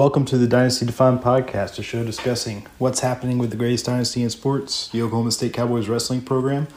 Welcome 0.00 0.24
to 0.24 0.38
the 0.38 0.46
Dynasty 0.46 0.86
Defined 0.86 1.20
podcast, 1.20 1.78
a 1.78 1.82
show 1.82 2.02
discussing 2.02 2.66
what's 2.78 3.00
happening 3.00 3.36
with 3.36 3.50
the 3.50 3.56
greatest 3.56 3.84
dynasty 3.84 4.22
in 4.22 4.30
sports, 4.30 4.88
the 4.88 5.02
Oklahoma 5.02 5.30
State 5.30 5.52
Cowboys 5.52 5.88
wrestling 5.88 6.22
program. 6.22 6.68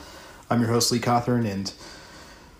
I'm 0.49 0.59
your 0.59 0.69
host, 0.69 0.91
Lee 0.91 0.99
Cothran, 0.99 1.49
and 1.49 1.71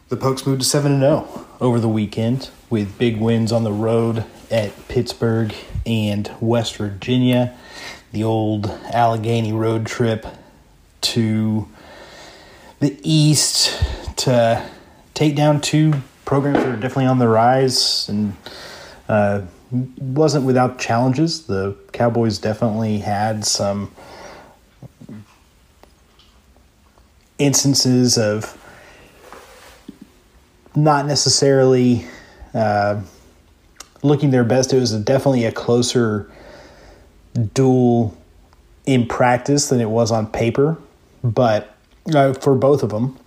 the 0.08 0.16
Pokes 0.16 0.48
moved 0.48 0.62
to 0.62 0.66
7 0.66 1.02
0 1.02 1.48
over 1.60 1.82
the 1.82 1.90
weekend 1.90 2.50
with 2.70 2.98
big 2.98 3.18
wins 3.18 3.52
on 3.52 3.66
the 3.66 3.74
road 3.74 4.24
at 4.50 4.72
Pittsburgh 4.88 5.54
and 5.86 6.32
West 6.40 6.78
Virginia. 6.78 7.58
The 8.14 8.24
old 8.24 8.68
Allegheny 8.94 9.52
road 9.52 9.86
trip 9.86 10.26
to 11.02 11.68
the 12.80 12.98
East 13.04 13.84
to 14.16 14.66
take 15.14 15.36
down 15.36 15.60
two 15.60 15.96
programs 16.24 16.60
that 16.60 16.70
are 16.70 16.78
definitely 16.78 17.08
on 17.08 17.20
the 17.20 17.28
rise 17.28 18.08
and 18.08 18.38
uh, 19.10 19.42
wasn't 19.74 20.46
without 20.46 20.80
challenges. 20.80 21.48
The 21.48 21.76
Cowboys 21.92 22.38
definitely 22.38 23.00
had 23.00 23.44
some 23.46 23.92
instances 27.40 28.18
of 28.18 28.58
not 30.76 31.06
necessarily 31.06 32.06
uh, 32.54 33.02
looking 34.04 34.32
their 34.32 34.44
best. 34.44 34.74
It 34.74 34.80
was 34.80 34.94
definitely 35.00 35.46
a 35.46 35.52
closer 35.52 36.32
duel 37.54 38.16
in 38.86 39.08
practice 39.08 39.70
than 39.70 39.82
it 39.82 39.90
was 39.90 40.12
on 40.12 40.28
paper, 40.28 40.78
but 41.24 41.76
uh, 42.14 42.34
for 42.34 42.56
both 42.56 42.84
of 42.84 42.90
them. 42.90 43.18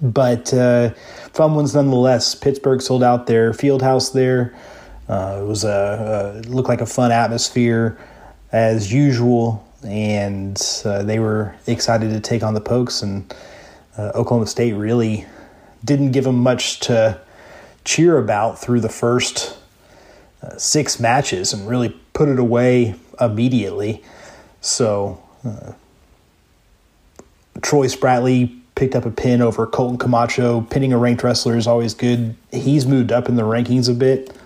But 0.00 0.52
uh, 0.52 0.90
fun 1.32 1.54
ones 1.54 1.74
nonetheless. 1.74 2.34
Pittsburgh 2.34 2.82
sold 2.82 3.02
out 3.02 3.26
their 3.26 3.52
field 3.52 3.82
house 3.82 4.10
there. 4.10 4.54
Uh, 5.08 5.38
it 5.40 5.44
was 5.44 5.64
a, 5.64 6.42
a, 6.44 6.48
looked 6.48 6.68
like 6.68 6.80
a 6.80 6.86
fun 6.86 7.12
atmosphere 7.12 7.98
as 8.52 8.92
usual, 8.92 9.64
and 9.84 10.60
uh, 10.84 11.02
they 11.02 11.18
were 11.18 11.54
excited 11.66 12.10
to 12.10 12.20
take 12.20 12.42
on 12.42 12.54
the 12.54 12.60
Pokes. 12.60 13.02
And 13.02 13.32
uh, 13.96 14.12
Oklahoma 14.14 14.46
State 14.46 14.72
really 14.72 15.24
didn't 15.84 16.12
give 16.12 16.24
them 16.24 16.38
much 16.38 16.80
to 16.80 17.20
cheer 17.84 18.18
about 18.18 18.58
through 18.58 18.80
the 18.80 18.88
first 18.88 19.56
uh, 20.42 20.56
six 20.56 20.98
matches, 20.98 21.52
and 21.52 21.68
really 21.68 21.90
put 22.12 22.28
it 22.28 22.38
away 22.38 22.94
immediately. 23.20 24.02
So 24.60 25.22
uh, 25.44 25.72
Troy 27.62 27.86
Spratley 27.86 28.60
picked 28.74 28.94
up 28.94 29.06
a 29.06 29.10
pin 29.10 29.40
over 29.40 29.66
Colton 29.66 29.98
Camacho. 29.98 30.62
Pinning 30.62 30.92
a 30.92 30.98
ranked 30.98 31.22
wrestler 31.22 31.56
is 31.56 31.66
always 31.66 31.94
good. 31.94 32.34
He's 32.52 32.86
moved 32.86 33.12
up 33.12 33.28
in 33.28 33.36
the 33.36 33.42
rankings 33.42 33.88
a 33.88 33.94
bit. 33.94 34.36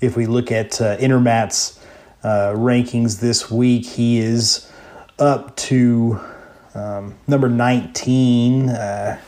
If 0.00 0.16
we 0.16 0.26
look 0.26 0.52
at 0.52 0.80
uh, 0.80 0.96
Intermat's 0.98 1.80
uh, 2.22 2.52
rankings 2.54 3.20
this 3.20 3.50
week, 3.50 3.84
he 3.84 4.18
is 4.18 4.70
up 5.18 5.56
to 5.56 6.20
um, 6.74 7.14
number 7.26 7.48
19. 7.48 8.68
Uh, 8.68 9.20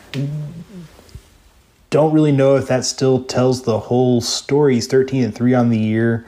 don't 1.91 2.12
really 2.12 2.30
know 2.30 2.56
if 2.56 2.68
that 2.68 2.84
still 2.84 3.24
tells 3.24 3.62
the 3.62 3.78
whole 3.80 4.20
story. 4.20 4.74
He's 4.74 4.86
13 4.86 5.24
and 5.24 5.34
3 5.34 5.54
on 5.54 5.70
the 5.70 5.78
year. 5.78 6.24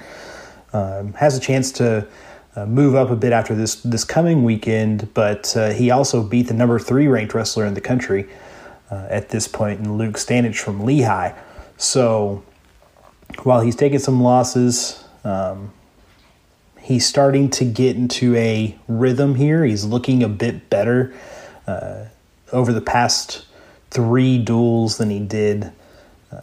Um, 0.72 1.12
has 1.14 1.36
a 1.36 1.40
chance 1.40 1.70
to 1.72 2.08
uh, 2.56 2.66
move 2.66 2.94
up 2.94 3.10
a 3.10 3.16
bit 3.16 3.32
after 3.32 3.54
this 3.54 3.76
this 3.76 4.04
coming 4.04 4.44
weekend, 4.44 5.12
but 5.14 5.56
uh, 5.56 5.70
he 5.70 5.90
also 5.90 6.22
beat 6.22 6.48
the 6.48 6.54
number 6.54 6.78
three 6.78 7.06
ranked 7.06 7.34
wrestler 7.34 7.64
in 7.64 7.74
the 7.74 7.80
country 7.80 8.28
uh, 8.90 9.06
at 9.08 9.30
this 9.30 9.48
point 9.48 9.80
in 9.80 9.96
Luke 9.96 10.16
Stanich 10.16 10.58
from 10.58 10.84
Lehigh. 10.84 11.32
So 11.76 12.42
while 13.44 13.60
he's 13.60 13.76
taking 13.76 13.98
some 13.98 14.22
losses, 14.22 15.04
um, 15.24 15.72
he's 16.80 17.06
starting 17.06 17.50
to 17.50 17.64
get 17.64 17.96
into 17.96 18.34
a 18.36 18.76
rhythm 18.88 19.34
here. 19.34 19.64
He's 19.64 19.84
looking 19.84 20.22
a 20.22 20.28
bit 20.28 20.68
better 20.70 21.14
uh, 21.66 22.06
over 22.52 22.72
the 22.72 22.80
past 22.80 23.46
three 23.90 24.38
duels 24.38 24.98
than 24.98 25.10
he 25.10 25.20
did 25.20 25.72
uh, 26.30 26.40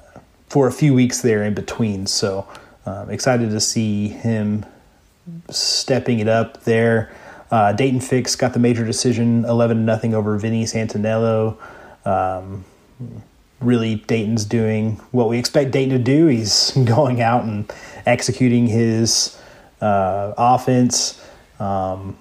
for 0.47 0.67
a 0.67 0.71
few 0.71 0.93
weeks 0.93 1.21
there 1.21 1.43
in 1.43 1.53
between. 1.53 2.07
So 2.07 2.47
um, 2.85 3.09
excited 3.09 3.49
to 3.49 3.59
see 3.59 4.07
him 4.07 4.65
stepping 5.49 6.19
it 6.19 6.27
up 6.27 6.63
there. 6.63 7.11
Uh, 7.51 7.73
Dayton 7.73 7.99
Fix 7.99 8.35
got 8.35 8.53
the 8.53 8.59
major 8.59 8.85
decision, 8.85 9.43
eleven 9.45 9.85
nothing 9.85 10.13
over 10.13 10.37
Vinny 10.37 10.65
Santaniello. 10.65 11.57
Um, 12.05 12.63
really, 13.61 13.95
Dayton's 13.95 14.45
doing 14.45 15.01
what 15.11 15.29
we 15.29 15.37
expect 15.37 15.71
Dayton 15.71 15.97
to 15.97 16.03
do. 16.03 16.27
He's 16.27 16.71
going 16.85 17.21
out 17.21 17.43
and 17.43 17.71
executing 18.05 18.67
his 18.67 19.39
uh, 19.81 20.33
offense, 20.37 21.21
um, 21.59 22.17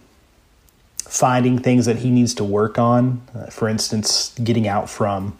finding 0.98 1.58
things 1.58 1.86
that 1.86 1.96
he 1.96 2.10
needs 2.10 2.34
to 2.34 2.44
work 2.44 2.78
on. 2.78 3.22
Uh, 3.34 3.46
for 3.46 3.68
instance, 3.68 4.34
getting 4.42 4.68
out 4.68 4.90
from 4.90 5.36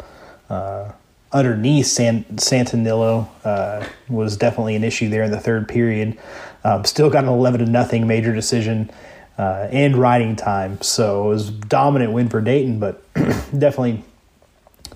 uh, 0.48 0.92
underneath 1.32 1.86
San, 1.86 2.24
Santaniello 2.24 3.28
uh, 3.44 3.86
was 4.08 4.36
definitely 4.36 4.76
an 4.76 4.84
issue 4.84 5.08
there 5.08 5.24
in 5.24 5.30
the 5.30 5.40
third 5.40 5.68
period. 5.68 6.18
Um, 6.64 6.84
still 6.84 7.10
got 7.10 7.24
an 7.24 7.30
11 7.30 7.64
to 7.64 7.70
nothing 7.70 8.06
major 8.06 8.34
decision 8.34 8.90
uh, 9.38 9.68
and 9.70 9.96
riding 9.96 10.36
time. 10.36 10.80
So 10.80 11.26
it 11.26 11.28
was 11.28 11.50
dominant 11.50 12.12
win 12.12 12.28
for 12.28 12.40
Dayton, 12.40 12.80
but 12.80 13.02
definitely 13.14 14.02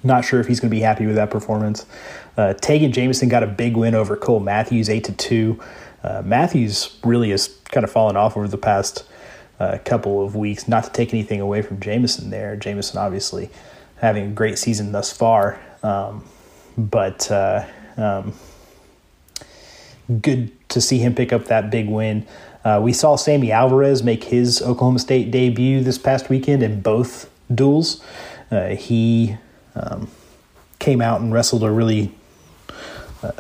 not 0.02 0.24
sure 0.24 0.40
if 0.40 0.46
he's 0.46 0.60
going 0.60 0.70
to 0.70 0.74
be 0.74 0.80
happy 0.80 1.06
with 1.06 1.16
that 1.16 1.30
performance. 1.30 1.86
Uh, 2.36 2.54
Tagen 2.56 2.92
Jamison 2.92 3.28
got 3.28 3.42
a 3.42 3.46
big 3.46 3.76
win 3.76 3.94
over 3.94 4.16
Cole 4.16 4.40
Matthews, 4.40 4.88
8 4.88 5.04
to 5.04 5.12
2. 5.12 5.60
Uh, 6.02 6.22
Matthews 6.24 6.98
really 7.04 7.30
has 7.30 7.48
kind 7.66 7.84
of 7.84 7.90
fallen 7.90 8.16
off 8.16 8.36
over 8.36 8.48
the 8.48 8.58
past 8.58 9.04
uh, 9.60 9.78
couple 9.84 10.24
of 10.24 10.34
weeks. 10.34 10.66
Not 10.66 10.84
to 10.84 10.90
take 10.90 11.12
anything 11.12 11.40
away 11.40 11.62
from 11.62 11.80
Jamison 11.80 12.30
there. 12.30 12.56
Jamison 12.56 12.98
obviously 12.98 13.50
having 13.96 14.26
a 14.26 14.30
great 14.30 14.58
season 14.58 14.92
thus 14.92 15.12
far. 15.12 15.60
Um, 15.82 16.24
but 16.76 17.30
uh, 17.30 17.64
um, 17.96 18.32
good 20.20 20.50
to 20.70 20.80
see 20.80 20.98
him 20.98 21.14
pick 21.14 21.32
up 21.32 21.46
that 21.46 21.70
big 21.70 21.88
win. 21.88 22.26
Uh, 22.64 22.80
we 22.82 22.92
saw 22.92 23.16
Sammy 23.16 23.52
Alvarez 23.52 24.02
make 24.02 24.24
his 24.24 24.62
Oklahoma 24.62 24.98
State 24.98 25.30
debut 25.30 25.82
this 25.82 25.98
past 25.98 26.28
weekend 26.28 26.62
in 26.62 26.80
both 26.80 27.30
duels. 27.52 28.02
Uh, 28.50 28.68
he 28.70 29.36
um, 29.74 30.08
came 30.78 31.00
out 31.00 31.20
and 31.20 31.32
wrestled 31.32 31.62
a 31.62 31.70
really 31.70 32.12
uh, 33.22 33.32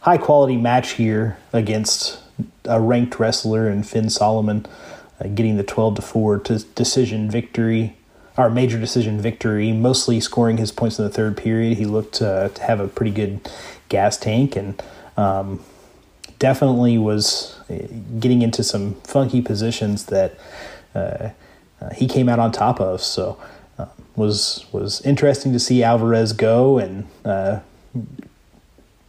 high 0.00 0.18
quality 0.18 0.56
match 0.56 0.92
here 0.92 1.38
against 1.52 2.20
a 2.64 2.80
ranked 2.80 3.18
wrestler 3.18 3.68
in 3.68 3.82
Finn 3.82 4.08
Solomon, 4.08 4.66
uh, 5.20 5.28
getting 5.28 5.56
the 5.56 5.64
12 5.64 5.96
to 5.96 6.02
4 6.02 6.38
decision 6.74 7.30
victory 7.30 7.96
our 8.36 8.48
major 8.48 8.78
decision 8.78 9.20
victory, 9.20 9.72
mostly 9.72 10.20
scoring 10.20 10.56
his 10.56 10.72
points 10.72 10.98
in 10.98 11.04
the 11.04 11.10
third 11.10 11.36
period. 11.36 11.76
He 11.76 11.84
looked 11.84 12.22
uh, 12.22 12.48
to 12.48 12.62
have 12.62 12.80
a 12.80 12.88
pretty 12.88 13.12
good 13.12 13.48
gas 13.88 14.16
tank 14.16 14.56
and 14.56 14.82
um, 15.16 15.62
definitely 16.38 16.96
was 16.98 17.58
uh, 17.68 17.86
getting 18.18 18.42
into 18.42 18.64
some 18.64 18.94
funky 19.02 19.42
positions 19.42 20.06
that 20.06 20.38
uh, 20.94 21.30
uh, 21.80 21.90
he 21.94 22.08
came 22.08 22.28
out 22.28 22.38
on 22.38 22.52
top 22.52 22.80
of. 22.80 23.02
So 23.02 23.38
was 24.16 24.66
was 24.72 25.00
interesting 25.02 25.52
to 25.52 25.58
see 25.58 25.82
Alvarez 25.82 26.32
go, 26.32 26.78
and 26.78 27.06
uh, 27.24 27.60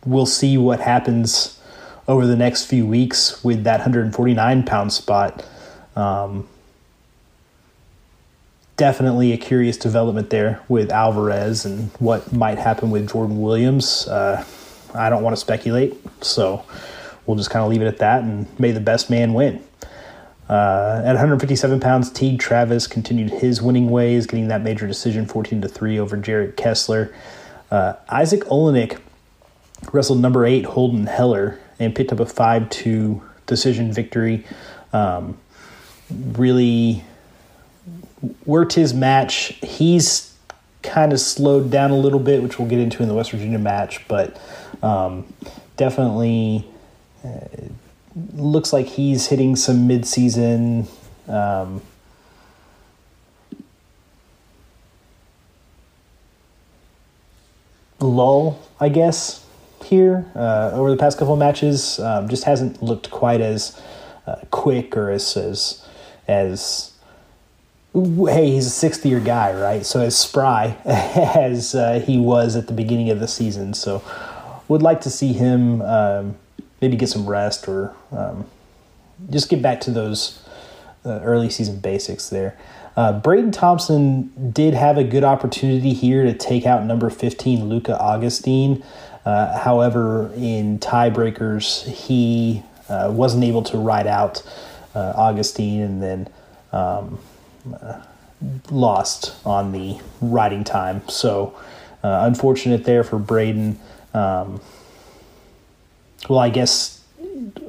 we'll 0.06 0.26
see 0.26 0.58
what 0.58 0.80
happens 0.80 1.60
over 2.08 2.28
the 2.28 2.36
next 2.36 2.66
few 2.66 2.86
weeks 2.86 3.44
with 3.44 3.64
that 3.64 3.80
149 3.80 4.64
pound 4.64 4.94
spot. 4.94 5.46
Um, 5.96 6.48
definitely 8.76 9.32
a 9.32 9.38
curious 9.38 9.78
development 9.78 10.30
there 10.30 10.60
with 10.68 10.92
Alvarez 10.92 11.66
and 11.66 11.92
what 12.00 12.34
might 12.34 12.58
happen 12.58 12.92
with 12.92 13.10
Jordan 13.10 13.42
Williams. 13.42 14.08
Uh, 14.08 14.44
I 14.94 15.10
don't 15.10 15.24
want 15.24 15.36
to 15.36 15.40
speculate, 15.40 15.96
so 16.22 16.64
we'll 17.26 17.38
just 17.38 17.50
kind 17.50 17.64
of 17.64 17.72
leave 17.72 17.82
it 17.82 17.88
at 17.88 17.98
that 18.00 18.24
and 18.24 18.48
may 18.60 18.72
the 18.72 18.80
best 18.80 19.10
man 19.10 19.34
win. 19.34 19.64
Uh, 20.50 21.02
at 21.06 21.14
157 21.14 21.80
pounds, 21.80 22.12
Teague 22.12 22.40
Travis 22.40 22.86
continued 22.88 23.30
his 23.30 23.62
winning 23.62 23.90
ways, 23.90 24.28
getting 24.28 24.50
that 24.50 24.62
major 24.62 24.88
decision 24.88 25.26
14 25.26 25.62
to 25.62 25.68
3 25.68 26.00
over 26.00 26.18
Jared 26.18 26.58
Keslar. 26.58 27.14
Uh, 27.72 27.94
Izzak 28.10 28.44
Olejnik 28.50 29.00
wrestled 29.92 30.20
number 30.20 30.46
eight 30.46 30.66
Holden 30.66 31.08
Heller 31.08 31.60
and 31.80 31.96
picked 31.96 32.12
up 32.12 32.20
a 32.20 32.26
5 32.26 32.70
2 32.70 33.22
decision 33.46 33.92
victory. 33.92 34.46
Um, 34.92 35.38
really 36.10 37.04
worked 38.46 38.74
his 38.74 38.94
match. 38.94 39.58
He's 39.62 40.34
kind 40.82 41.14
of 41.14 41.20
slowed 41.20 41.72
down 41.72 41.92
a 41.92 41.98
little 41.98 42.20
bit, 42.20 42.44
which 42.44 42.60
we'll 42.60 42.68
get 42.68 42.80
into 42.80 43.02
in 43.02 43.10
the 43.10 43.16
West 43.16 43.32
Virginia 43.32 43.60
match, 43.60 44.06
but 44.08 44.40
um, 44.84 45.26
definitely 45.78 46.68
uh, 47.24 47.40
looks 48.16 48.74
like 48.74 48.88
he's 48.88 49.28
hitting 49.28 49.56
some 49.56 49.88
midseason. 49.88 50.88
Um, 51.28 51.82
lull, 58.00 58.60
I 58.80 58.90
guess, 58.90 59.46
here 59.84 60.30
uh, 60.36 60.72
over 60.74 60.92
the 60.92 60.98
past 60.98 61.18
couple 61.18 61.34
of 61.34 61.40
matches. 61.40 62.00
Um, 62.00 62.28
just 62.28 62.44
hasn't 62.44 62.84
looked 62.84 63.10
quite 63.10 63.42
as 63.42 63.80
uh, 64.28 64.38
quick 64.52 64.96
or 64.96 65.10
as 65.10 65.36
as 65.38 65.86
as 66.28 66.92
hey, 67.94 68.52
he's 68.52 68.66
a 68.66 68.72
sixth 68.72 69.06
year 69.06 69.20
guy, 69.20 69.54
right? 69.54 69.86
So 69.86 70.02
as 70.02 70.18
spry 70.18 70.78
as 70.86 71.76
uh, 71.76 72.04
he 72.06 72.18
was 72.18 72.56
at 72.56 72.68
the 72.68 72.74
beginning 72.74 73.10
of 73.10 73.20
the 73.20 73.28
season. 73.28 73.74
So 73.74 74.04
would 74.68 74.82
like 74.82 75.02
to 75.02 75.10
see 75.10 75.34
him 75.34 75.82
um, 75.82 76.36
maybe 76.84 76.98
get 76.98 77.08
some 77.08 77.26
rest 77.26 77.70
or 77.70 77.96
um, 78.12 78.46
just 79.30 79.50
get 79.50 79.62
back 79.62 79.80
to 79.80 79.90
those 79.90 80.44
uh, 81.06 81.22
early 81.24 81.50
season 81.50 81.80
basics 81.80 82.28
there. 82.28 82.58
Uh, 82.98 83.22
Brayden 83.22 83.54
Thompson 83.54 84.52
did 84.52 84.74
have 84.74 84.98
a 84.98 85.04
good 85.06 85.24
opportunity 85.24 85.94
here 85.94 86.24
to 86.24 86.34
take 86.34 86.66
out 86.66 86.84
number 86.84 87.10
15, 87.10 87.70
Luca 87.70 87.98
Augustine. 87.98 88.84
Uh, 89.26 89.58
however, 89.60 90.30
in 90.36 90.78
tiebreakers, 90.78 91.88
he 91.88 92.62
uh, 92.90 93.10
wasn't 93.10 93.46
able 93.46 93.64
to 93.64 93.78
ride 93.78 94.06
out 94.06 94.44
uh, 94.94 95.14
Augustine 95.16 95.82
and 95.82 96.04
then 96.04 96.30
um, 96.74 97.18
uh, 97.82 98.02
lost 98.70 99.34
on 99.46 99.72
the 99.72 99.98
riding 100.20 100.66
time. 100.66 101.02
So, 101.08 101.58
uh, 102.04 102.28
unfortunate 102.28 102.84
there 102.84 103.06
for 103.06 103.18
Brayden. 103.18 103.78
Um, 104.14 104.60
well, 106.30 106.40
I 106.40 106.50
guess 106.50 107.02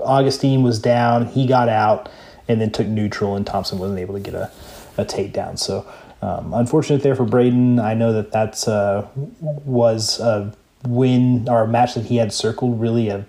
Augustine 0.03 0.63
was 0.63 0.79
down, 0.79 1.27
he 1.27 1.47
got 1.47 1.69
out, 1.69 2.09
and 2.49 2.61
then 2.61 2.71
took 2.71 2.87
neutral, 2.87 3.37
and 3.37 3.47
Thompson 3.47 3.79
wasn't 3.79 3.99
able 3.99 4.15
to 4.15 4.21
get 4.21 4.35
a, 4.35 4.51
a 4.97 5.05
takedown. 5.05 5.59
So, 5.59 5.87
um, 6.23 6.55
unfortunate 6.55 7.03
there 7.03 7.17
for 7.17 7.25
Brayden. 7.25 7.83
I 7.83 7.95
know 7.95 8.13
that 8.13 8.33
that 8.33 8.67
uh, 8.69 9.07
was 9.41 10.21
a 10.21 10.55
win 10.87 11.49
or 11.49 11.63
a 11.63 11.69
match 11.69 11.95
that 11.95 12.07
he 12.07 12.17
had 12.17 12.33
circled, 12.33 12.81
really 12.81 13.09
a 13.09 13.27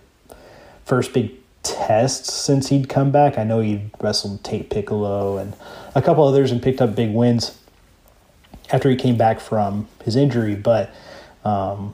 first 0.86 1.14
big 1.14 1.32
test 1.64 2.26
since 2.26 2.70
he'd 2.70 2.88
come 2.90 3.12
back. 3.12 3.38
I 3.38 3.44
know 3.44 3.60
he 3.60 3.90
wrestled 4.00 4.44
Tate 4.44 4.70
Picklo 4.70 5.42
and 5.42 5.56
a 5.96 6.02
couple 6.02 6.24
others 6.26 6.52
and 6.52 6.62
picked 6.62 6.82
up 6.82 6.96
big 6.96 7.14
wins 7.14 7.58
after 8.72 8.90
he 8.90 8.96
came 8.96 9.18
back 9.18 9.40
from 9.40 9.88
his 10.04 10.16
injury. 10.16 10.56
But 10.56 10.94
um, 11.44 11.94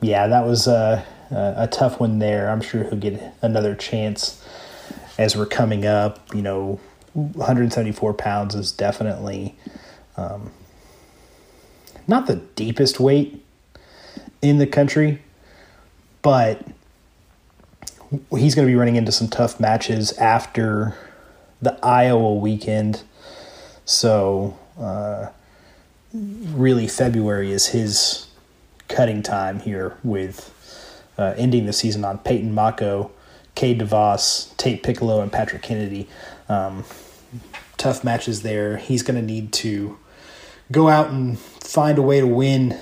yeah, 0.00 0.26
that 0.26 0.44
was 0.44 0.68
a, 1.30 1.54
a, 1.58 1.66
tough 1.66 2.00
one 2.00 2.18
there. 2.18 2.50
I'm 2.50 2.60
sure 2.60 2.84
he'll 2.84 2.98
get 2.98 3.20
another 3.42 3.74
chance 3.74 4.44
as 5.18 5.36
we're 5.36 5.46
coming 5.46 5.86
up. 5.86 6.34
You 6.34 6.42
know, 6.42 6.80
174 7.12 8.14
pounds 8.14 8.54
is 8.54 8.72
definitely 8.72 9.56
um, 10.16 10.50
not 12.06 12.26
the 12.26 12.36
deepest 12.36 13.00
weight 13.00 13.42
in 14.42 14.58
the 14.58 14.66
country, 14.66 15.22
but 16.22 16.62
he's 18.30 18.54
going 18.54 18.66
to 18.66 18.70
be 18.70 18.76
running 18.76 18.96
into 18.96 19.12
some 19.12 19.28
tough 19.28 19.58
matches 19.58 20.12
after 20.18 20.96
the 21.60 21.78
Iowa 21.84 22.34
weekend. 22.34 23.02
So, 23.84 24.58
uh, 24.78 25.28
really, 26.12 26.86
February 26.86 27.52
is 27.52 27.66
his 27.66 28.26
cutting 28.88 29.22
time 29.22 29.60
here 29.60 29.96
with 30.04 30.52
uh, 31.18 31.34
ending 31.36 31.66
the 31.66 31.72
season 31.72 32.04
on 32.04 32.18
Peyton 32.18 32.52
Mocco, 32.54 33.10
Cade 33.54 33.80
DeVos, 33.80 34.56
Tate 34.56 34.82
Picklo, 34.82 35.22
and 35.22 35.32
Patrick 35.32 35.62
Kennedy. 35.62 36.08
Um, 36.48 36.84
tough 37.76 38.04
matches 38.04 38.42
there. 38.42 38.76
He's 38.76 39.02
going 39.02 39.16
to 39.16 39.26
need 39.26 39.52
to 39.54 39.98
go 40.70 40.88
out 40.88 41.10
and 41.10 41.38
find 41.38 41.98
a 41.98 42.02
way 42.02 42.20
to 42.20 42.26
win 42.26 42.78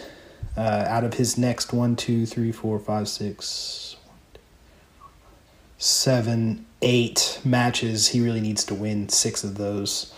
uh, 0.56 0.84
out 0.88 1.04
of 1.04 1.14
his 1.14 1.36
next 1.36 1.72
one, 1.72 1.96
two, 1.96 2.26
three, 2.26 2.52
four, 2.52 2.78
five, 2.78 3.08
six, 3.08 3.96
seven, 5.78 6.66
eight 6.82 7.40
matches. 7.44 8.08
He 8.08 8.20
really 8.20 8.40
needs 8.40 8.64
to 8.64 8.74
win 8.74 9.08
six 9.08 9.44
of 9.44 9.56
those, 9.56 10.12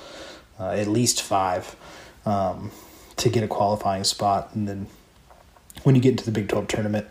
uh, 0.60 0.70
at 0.70 0.88
least 0.88 1.22
five, 1.22 1.76
um, 2.24 2.70
to 3.16 3.28
get 3.28 3.42
a 3.42 3.48
qualifying 3.48 4.04
spot. 4.04 4.54
And 4.54 4.68
then 4.68 4.86
when 5.84 5.94
you 5.94 6.00
get 6.00 6.10
into 6.10 6.24
the 6.24 6.32
Big 6.32 6.48
12 6.48 6.68
tournament, 6.68 7.06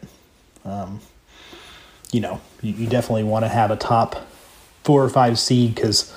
um, 0.65 0.99
you 2.11 2.19
know, 2.19 2.41
you, 2.61 2.73
you 2.73 2.87
definitely 2.87 3.23
want 3.23 3.45
to 3.45 3.49
have 3.49 3.71
a 3.71 3.75
top 3.75 4.27
four 4.83 5.03
or 5.03 5.09
five 5.09 5.39
seed 5.39 5.75
because 5.75 6.11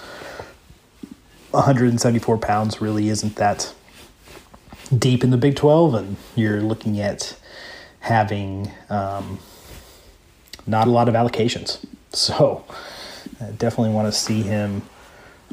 174 1.51 2.39
pounds 2.39 2.81
really 2.81 3.09
isn't 3.09 3.37
that 3.37 3.73
deep 4.97 5.23
in 5.23 5.31
the 5.31 5.37
Big 5.37 5.57
12, 5.57 5.95
and 5.95 6.17
you're 6.35 6.61
looking 6.61 7.01
at 7.01 7.37
having 8.01 8.71
um, 8.91 9.39
not 10.67 10.87
a 10.87 10.91
lot 10.91 11.09
of 11.09 11.15
allocations. 11.15 11.85
So, 12.11 12.65
I 13.39 13.51
definitely 13.51 13.93
want 13.93 14.11
to 14.11 14.19
see 14.19 14.41
him 14.41 14.81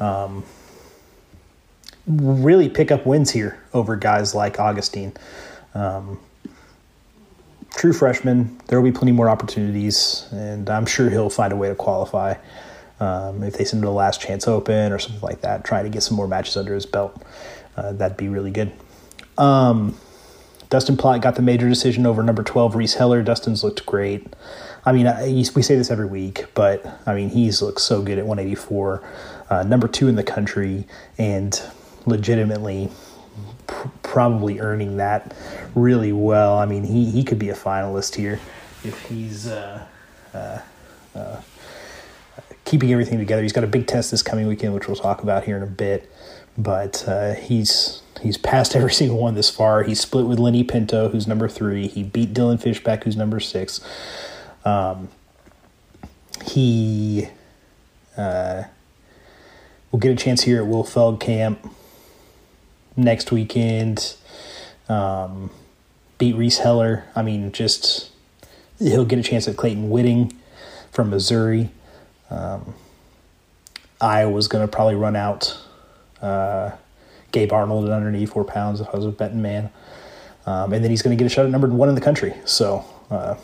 um, 0.00 0.42
really 2.06 2.70
pick 2.70 2.90
up 2.90 3.04
wins 3.04 3.30
here 3.30 3.62
over 3.74 3.94
guys 3.94 4.34
like 4.34 4.58
Augustine. 4.58 5.12
Um, 5.74 6.18
true 7.76 7.92
freshman, 7.92 8.58
there 8.66 8.80
will 8.80 8.90
be 8.90 8.96
plenty 8.96 9.12
more 9.12 9.28
opportunities, 9.28 10.26
and 10.32 10.68
I'm 10.68 10.86
sure 10.86 11.10
he'll 11.10 11.30
find 11.30 11.52
a 11.52 11.56
way 11.56 11.68
to 11.68 11.74
qualify. 11.74 12.34
Um, 12.98 13.42
if 13.42 13.58
they 13.58 13.64
send 13.64 13.82
him 13.82 13.86
the 13.86 13.92
last 13.92 14.20
chance 14.20 14.48
open 14.48 14.90
or 14.92 14.98
something 14.98 15.20
like 15.20 15.42
that, 15.42 15.64
trying 15.64 15.84
to 15.84 15.90
get 15.90 16.02
some 16.02 16.16
more 16.16 16.26
matches 16.26 16.56
under 16.56 16.74
his 16.74 16.86
belt, 16.86 17.22
uh, 17.76 17.92
that'd 17.92 18.16
be 18.16 18.28
really 18.28 18.50
good. 18.50 18.72
Um, 19.36 19.96
Dustin 20.70 20.96
Plott 20.96 21.20
got 21.20 21.36
the 21.36 21.42
major 21.42 21.68
decision 21.68 22.06
over 22.06 22.22
number 22.22 22.42
12, 22.42 22.74
Reece 22.74 22.94
Heller. 22.94 23.22
Dustin's 23.22 23.62
looked 23.62 23.84
great. 23.84 24.26
I 24.84 24.92
mean, 24.92 25.06
I, 25.06 25.26
we 25.54 25.62
say 25.62 25.76
this 25.76 25.90
every 25.90 26.06
week, 26.06 26.46
but 26.54 26.84
I 27.06 27.14
mean, 27.14 27.28
he's 27.28 27.60
looked 27.60 27.82
so 27.82 28.02
good 28.02 28.18
at 28.18 28.26
184, 28.26 29.04
uh, 29.50 29.62
number 29.64 29.86
two 29.86 30.08
in 30.08 30.16
the 30.16 30.24
country, 30.24 30.86
and 31.18 31.60
legitimately 32.06 32.90
probably 34.16 34.60
earning 34.60 34.96
that 34.96 35.34
really 35.74 36.10
well. 36.10 36.56
I 36.56 36.64
mean, 36.64 36.84
he, 36.84 37.10
he 37.10 37.22
could 37.22 37.38
be 37.38 37.50
a 37.50 37.54
finalist 37.54 38.14
here 38.14 38.40
if 38.82 38.98
he's 39.10 39.46
uh, 39.46 39.84
uh, 40.32 40.60
uh 41.14 41.40
keeping 42.64 42.90
everything 42.92 43.18
together. 43.18 43.42
He's 43.42 43.52
got 43.52 43.62
a 43.62 43.66
big 43.66 43.86
test 43.86 44.10
this 44.10 44.22
coming 44.22 44.46
weekend, 44.46 44.72
which 44.72 44.86
we'll 44.86 44.96
talk 44.96 45.22
about 45.22 45.44
here 45.44 45.58
in 45.58 45.62
a 45.62 45.66
bit, 45.66 46.10
but 46.56 47.06
uh, 47.06 47.34
he's 47.34 48.00
He's 48.22 48.38
passed 48.38 48.74
every 48.76 48.94
single 48.94 49.18
one 49.18 49.34
this 49.34 49.50
far. 49.50 49.82
He 49.82 49.94
split 49.94 50.24
with 50.24 50.38
Lenny 50.38 50.64
Pinto, 50.64 51.10
who's 51.10 51.26
number 51.26 51.46
three. 51.46 51.86
He 51.86 52.02
beat 52.02 52.32
Dylan 52.32 52.58
Fishback, 52.58 53.04
who's 53.04 53.18
number 53.18 53.38
six. 53.38 53.82
Um, 54.64 55.10
he 56.46 57.28
uh, 58.16 58.62
will 59.92 59.98
get 59.98 60.10
a 60.10 60.16
chance 60.16 60.44
here 60.44 60.62
at 60.62 60.66
Will 60.66 60.84
Feldkamp 60.84 61.58
next 62.96 63.30
weekend. 63.32 64.14
Um, 64.88 65.50
beat 66.18 66.34
Reece 66.36 66.58
Heller. 66.58 67.04
I 67.14 67.22
mean, 67.22 67.52
just 67.52 68.10
he'll 68.78 69.04
get 69.04 69.18
a 69.18 69.22
chance 69.22 69.48
at 69.48 69.56
Clayton 69.56 69.90
Whitting 69.90 70.34
from 70.90 71.10
Missouri. 71.10 71.70
Um, 72.30 72.74
Iowa's 74.00 74.48
going 74.48 74.66
to 74.66 74.70
probably 74.70 74.94
run 74.94 75.16
out. 75.16 75.58
Uh, 76.20 76.72
Gabe 77.32 77.52
Arnold 77.52 77.84
at 77.84 77.90
184 77.90 78.44
pounds 78.44 78.80
if 78.80 78.88
I 78.88 78.96
was 78.96 79.06
a 79.06 79.10
betting 79.10 79.42
man. 79.42 79.70
Um, 80.46 80.72
and 80.72 80.82
then 80.82 80.90
he's 80.90 81.02
going 81.02 81.16
to 81.16 81.22
get 81.22 81.30
a 81.30 81.34
shot 81.34 81.44
at 81.44 81.50
number 81.50 81.68
one 81.68 81.88
in 81.88 81.94
the 81.94 82.00
country. 82.00 82.34
So 82.44 82.84
uh, 83.10 83.34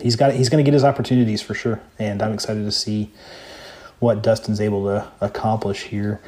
he's 0.00 0.16
got 0.16 0.34
he's 0.34 0.48
going 0.48 0.62
to 0.62 0.68
get 0.68 0.74
his 0.74 0.84
opportunities 0.84 1.40
for 1.40 1.54
sure. 1.54 1.80
And 1.98 2.20
I'm 2.20 2.32
excited 2.32 2.64
to 2.64 2.72
see 2.72 3.10
what 3.98 4.22
Dustin's 4.22 4.60
able 4.60 4.84
to 4.84 5.08
accomplish 5.20 5.84
here. 5.84 6.20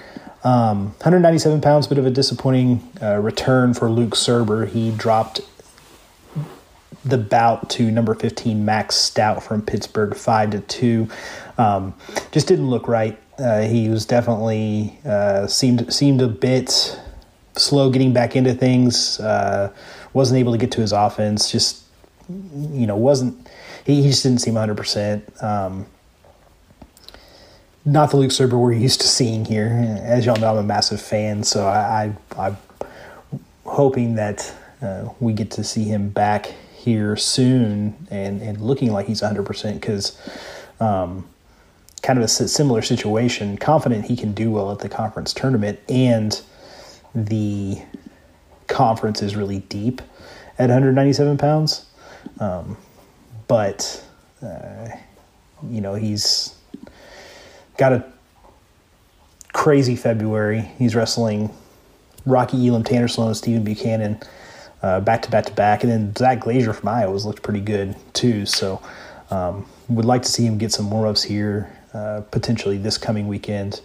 Um, 0.45 0.87
197 0.99 1.61
pounds, 1.61 1.87
bit 1.87 1.99
of 1.99 2.07
a 2.07 2.11
disappointing 2.11 2.89
uh, 3.03 3.17
return 3.17 3.75
for 3.75 3.91
Luke 3.91 4.15
Surber. 4.15 4.67
He 4.67 4.91
dropped 4.91 5.41
the 7.05 7.19
bout 7.19 7.71
to 7.71 7.91
number 7.91 8.15
15 8.15 8.65
Max 8.65 8.95
Stout 8.95 9.43
from 9.43 9.63
Pittsburgh, 9.63 10.15
five 10.15 10.51
to 10.51 10.61
two. 10.61 11.09
Um, 11.57 11.95
just 12.33 12.47
didn't 12.47 12.71
look 12.71 12.89
right. 12.89 13.19
Uh, 13.39 13.63
he 13.63 13.89
was 13.89 14.05
definitely 14.05 14.99
uh, 15.05 15.47
seemed 15.47 15.93
seemed 15.93 16.21
a 16.21 16.29
bit 16.29 17.01
slow 17.57 17.91
getting 17.91 18.13
back 18.13 18.37
into 18.37 18.55
things. 18.55 19.21
Uh, 19.21 19.73
wasn't 20.13 20.39
able 20.39 20.53
to 20.53 20.59
get 20.59 20.73
to 20.73 20.81
his 20.81 20.93
offense. 20.93 21.51
Just 21.51 21.85
you 22.29 22.87
know 22.87 22.97
wasn't 22.97 23.49
he, 23.85 24.03
he 24.03 24.11
just 24.11 24.23
didn't 24.23 24.39
seem 24.39 24.55
100. 24.55 25.43
Um, 25.43 25.87
Not 27.89 28.11
the 28.11 28.19
Luke 28.19 28.33
Surber 28.33 28.59
we're 28.59 28.75
used 28.75 29.01
to 29.01 29.09
seeing 29.09 29.47
here. 29.47 29.69
As 30.03 30.27
y'all 30.27 30.37
know, 30.37 30.51
I'm 30.51 30.59
a 30.59 30.63
massive 30.63 31.01
fan, 31.01 31.43
so 31.43 31.67
I, 31.67 32.13
I 32.37 32.49
am 32.49 32.59
hoping 33.65 34.17
that 34.17 34.55
uh, 34.83 35.09
we 35.21 35.33
get 35.33 35.51
to 35.53 35.65
see 35.65 35.85
him 35.85 36.11
back 36.11 36.55
here 36.77 37.17
soon 37.17 38.07
and 38.11 38.43
and 38.43 38.61
looking 38.61 38.93
like 38.93 39.07
he's 39.07 39.23
100 39.23 39.45
percent 39.45 39.81
because. 39.81 40.21
Um, 40.81 41.27
kind 42.01 42.17
of 42.17 42.25
a 42.25 42.29
similar 42.29 42.81
situation, 42.81 43.59
confident 43.59 44.05
he 44.05 44.15
can 44.15 44.33
do 44.33 44.53
well 44.53 44.71
at 44.71 44.79
the 44.79 44.89
conference 44.89 45.35
tournament, 45.35 45.81
and 45.89 46.41
the 47.13 47.83
conference 48.69 49.21
is 49.21 49.35
really 49.35 49.59
deep 49.59 50.01
at 50.61 50.69
197 50.69 51.37
pounds. 51.39 51.87
Um, 52.39 52.77
but 53.49 54.05
uh, 54.41 54.91
you 55.69 55.81
know 55.81 55.95
he's 55.95 56.55
got 57.79 57.95
a 57.95 58.05
crazy 59.55 59.97
February. 59.97 60.61
He's 60.79 60.95
wrestling 60.95 61.51
Rocky 62.27 62.69
Elam, 62.69 62.85
Tanner 62.85 63.09
Sloan, 63.09 63.35
Stephen 63.35 63.65
Buchanan 63.65 64.21
uh, 64.83 65.01
back 65.01 65.23
to 65.23 65.31
back 65.31 65.47
to 65.47 65.53
back, 65.53 65.83
and 65.83 65.91
then 65.91 66.15
Zach 66.15 66.41
Glazier 66.41 66.73
from 66.73 66.89
Iowa's 66.89 67.25
looked 67.25 67.43
pretty 67.43 67.61
good 67.61 67.97
too. 68.13 68.47
So 68.47 68.81
um, 69.31 69.67
would 69.89 70.05
like 70.05 70.23
to 70.23 70.29
see 70.29 70.45
him 70.45 70.59
get 70.59 70.73
some 70.73 70.91
warm 70.91 71.09
ups 71.09 71.23
here, 71.23 71.73
uh, 71.95 72.23
potentially 72.31 72.79
this 72.79 72.99
coming 72.99 73.27
weekend, 73.29 73.81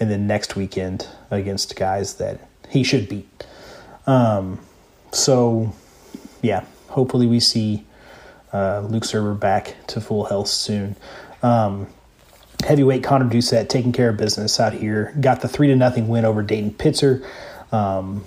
and 0.00 0.10
then 0.10 0.26
next 0.26 0.56
weekend 0.56 1.06
against 1.30 1.76
guys 1.76 2.14
that 2.14 2.40
he 2.68 2.82
should 2.82 3.08
beat. 3.08 3.46
Um, 4.06 4.60
so 5.12 5.74
yeah, 6.42 6.64
hopefully 6.88 7.26
we 7.26 7.40
see 7.40 7.84
uh, 8.52 8.80
Luke 8.80 9.04
Surber 9.04 9.34
back 9.38 9.74
to 9.88 10.00
full 10.00 10.24
health 10.24 10.48
soon. 10.48 10.96
Um, 11.42 11.86
heavyweight 12.64 13.02
Konner 13.04 13.28
Doucet 13.28 13.68
taking 13.68 13.92
care 13.92 14.08
of 14.08 14.16
business 14.16 14.58
out 14.58 14.72
here. 14.72 15.14
Got 15.20 15.40
the 15.40 15.48
three 15.48 15.68
to 15.68 15.76
nothing 15.76 16.08
win 16.08 16.24
over 16.24 16.42
Dayton 16.42 16.72
Pitzer. 16.72 17.24
Um, 17.72 18.24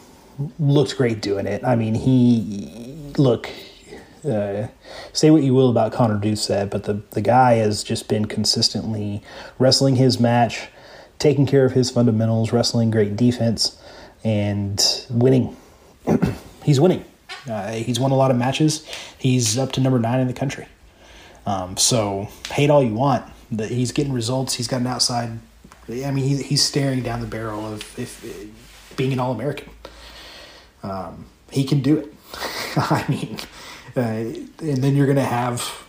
looked 0.60 0.96
great 0.98 1.22
doing 1.22 1.48
it. 1.48 1.64
I 1.64 1.76
mean, 1.76 1.96
he 1.96 3.14
look. 3.18 3.50
Uh, 4.28 4.68
say 5.14 5.32
what 5.32 5.44
you 5.44 5.54
will 5.54 5.70
about 5.70 5.94
Konner 5.94 6.18
Doucet, 6.18 6.70
but 6.70 6.84
the 6.84 7.02
the 7.12 7.22
guy 7.22 7.56
has 7.56 7.84
just 7.84 8.08
been 8.08 8.26
consistently 8.26 9.22
wrestling 9.58 9.96
his 9.96 10.20
match, 10.20 10.68
taking 11.20 11.46
care 11.46 11.66
of 11.66 11.74
his 11.74 11.90
fundamentals, 11.90 12.52
wrestling 12.52 12.92
great 12.92 13.16
defense, 13.16 13.82
and 14.24 15.06
winning. 15.10 15.56
he's 16.64 16.80
winning. 16.80 17.06
Uh, 17.50 17.72
he's 17.72 18.00
won 18.00 18.12
a 18.12 18.16
lot 18.16 18.32
of 18.32 18.38
matches. 18.38 18.86
He's 19.18 19.58
up 19.58 19.72
to 19.74 19.82
number 19.82 20.00
nine 20.00 20.20
in 20.20 20.28
the 20.28 20.34
country. 20.34 20.68
Um, 21.46 21.78
so 21.78 22.28
hate 22.52 22.70
all 22.70 22.84
you 22.84 22.94
want. 22.94 23.24
That 23.52 23.70
he's 23.70 23.92
getting 23.92 24.14
results. 24.14 24.56
He's 24.56 24.68
got 24.68 24.82
an 24.82 24.88
outside. 24.88 25.40
I 25.90 26.12
mean, 26.12 26.26
he, 26.26 26.44
he's 26.44 26.64
staring 26.64 27.02
down 27.02 27.22
the 27.22 27.28
barrel 27.28 27.66
of 27.66 27.98
if 27.98 28.24
being 28.96 29.14
an 29.14 29.20
All 29.20 29.32
American. 29.32 29.70
Um, 30.84 31.26
he 31.52 31.64
can 31.64 31.82
do 31.82 31.98
it. 31.98 32.14
I 32.76 33.06
mean, 33.08 33.38
uh, 33.96 34.02
and 34.62 34.84
then 34.84 34.96
you're 34.96 35.06
going 35.06 35.18
to 35.18 35.24
have 35.24 35.88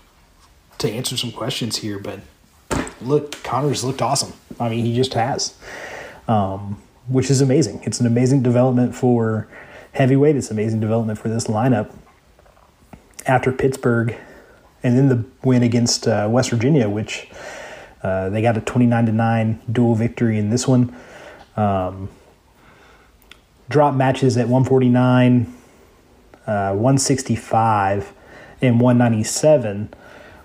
to 0.78 0.90
answer 0.90 1.16
some 1.16 1.32
questions 1.32 1.78
here, 1.78 1.98
but 1.98 2.20
look, 3.00 3.42
Konner's 3.42 3.82
looked 3.82 4.00
awesome. 4.00 4.32
I 4.60 4.68
mean, 4.68 4.84
he 4.84 4.94
just 4.94 5.14
has, 5.14 5.54
um, 6.28 6.80
which 7.08 7.30
is 7.30 7.40
amazing. 7.40 7.82
It's 7.84 8.00
an 8.00 8.06
amazing 8.06 8.42
development 8.42 8.94
for 8.94 9.48
heavyweight. 9.92 10.36
It's 10.36 10.50
an 10.50 10.56
amazing 10.56 10.80
development 10.80 11.18
for 11.18 11.28
this 11.28 11.46
lineup 11.46 11.92
after 13.26 13.52
Pittsburgh, 13.52 14.16
and 14.82 14.96
then 14.96 15.08
the 15.08 15.24
win 15.42 15.62
against 15.62 16.06
uh, 16.06 16.28
West 16.30 16.50
Virginia, 16.50 16.88
which 16.88 17.28
uh, 18.02 18.28
they 18.28 18.42
got 18.42 18.56
a 18.56 18.60
29 18.60 19.06
to 19.06 19.12
9 19.12 19.60
dual 19.70 19.94
victory 19.94 20.38
in 20.38 20.50
this 20.50 20.68
one. 20.68 20.94
Um, 21.56 22.08
drop 23.68 23.94
matches 23.94 24.36
at 24.36 24.48
149, 24.48 25.52
uh, 26.46 26.72
165, 26.72 28.12
and 28.62 28.80
197, 28.80 29.92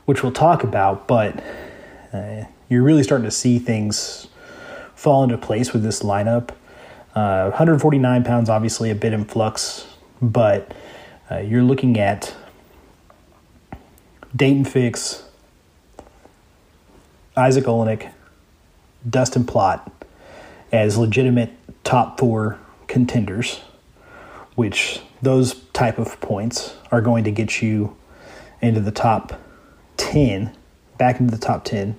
which 0.06 0.24
we'll 0.24 0.32
talk 0.32 0.64
about, 0.64 1.08
but 1.08 1.44
uh, 2.12 2.44
you're 2.70 2.84
really 2.84 3.04
starting 3.04 3.26
to 3.26 3.32
see 3.32 3.60
things 3.60 4.28
fall 4.96 5.24
into 5.24 5.38
place 5.38 5.74
with 5.74 5.84
this 5.84 6.02
lineup. 6.02 6.52
Uh, 7.16 7.50
149 7.50 8.24
pounds, 8.24 8.50
obviously 8.50 8.90
a 8.90 8.96
bit 8.96 9.14
in 9.14 9.26
flux, 9.26 9.88
but 10.22 10.74
uh, 11.30 11.38
you're 11.38 11.64
looking 11.64 12.00
at 12.00 12.36
Dayton 14.36 14.66
Fix, 14.66 15.24
Izzak 17.38 17.64
Olejnik, 17.64 18.12
Dustin 19.08 19.44
Plott 19.44 19.92
as 20.72 20.98
legitimate 20.98 21.52
top 21.84 22.20
four 22.20 22.58
contenders, 22.88 23.62
which 24.56 25.02
those 25.22 25.54
type 25.74 26.00
of 26.00 26.20
points 26.20 26.76
are 26.92 27.00
going 27.00 27.24
to 27.24 27.32
get 27.32 27.62
you 27.62 27.96
into 28.60 28.80
the 28.80 28.92
top 28.92 29.40
10, 29.98 30.56
back 30.98 31.20
into 31.20 31.32
the 31.32 31.40
top 31.40 31.64
10, 31.64 31.92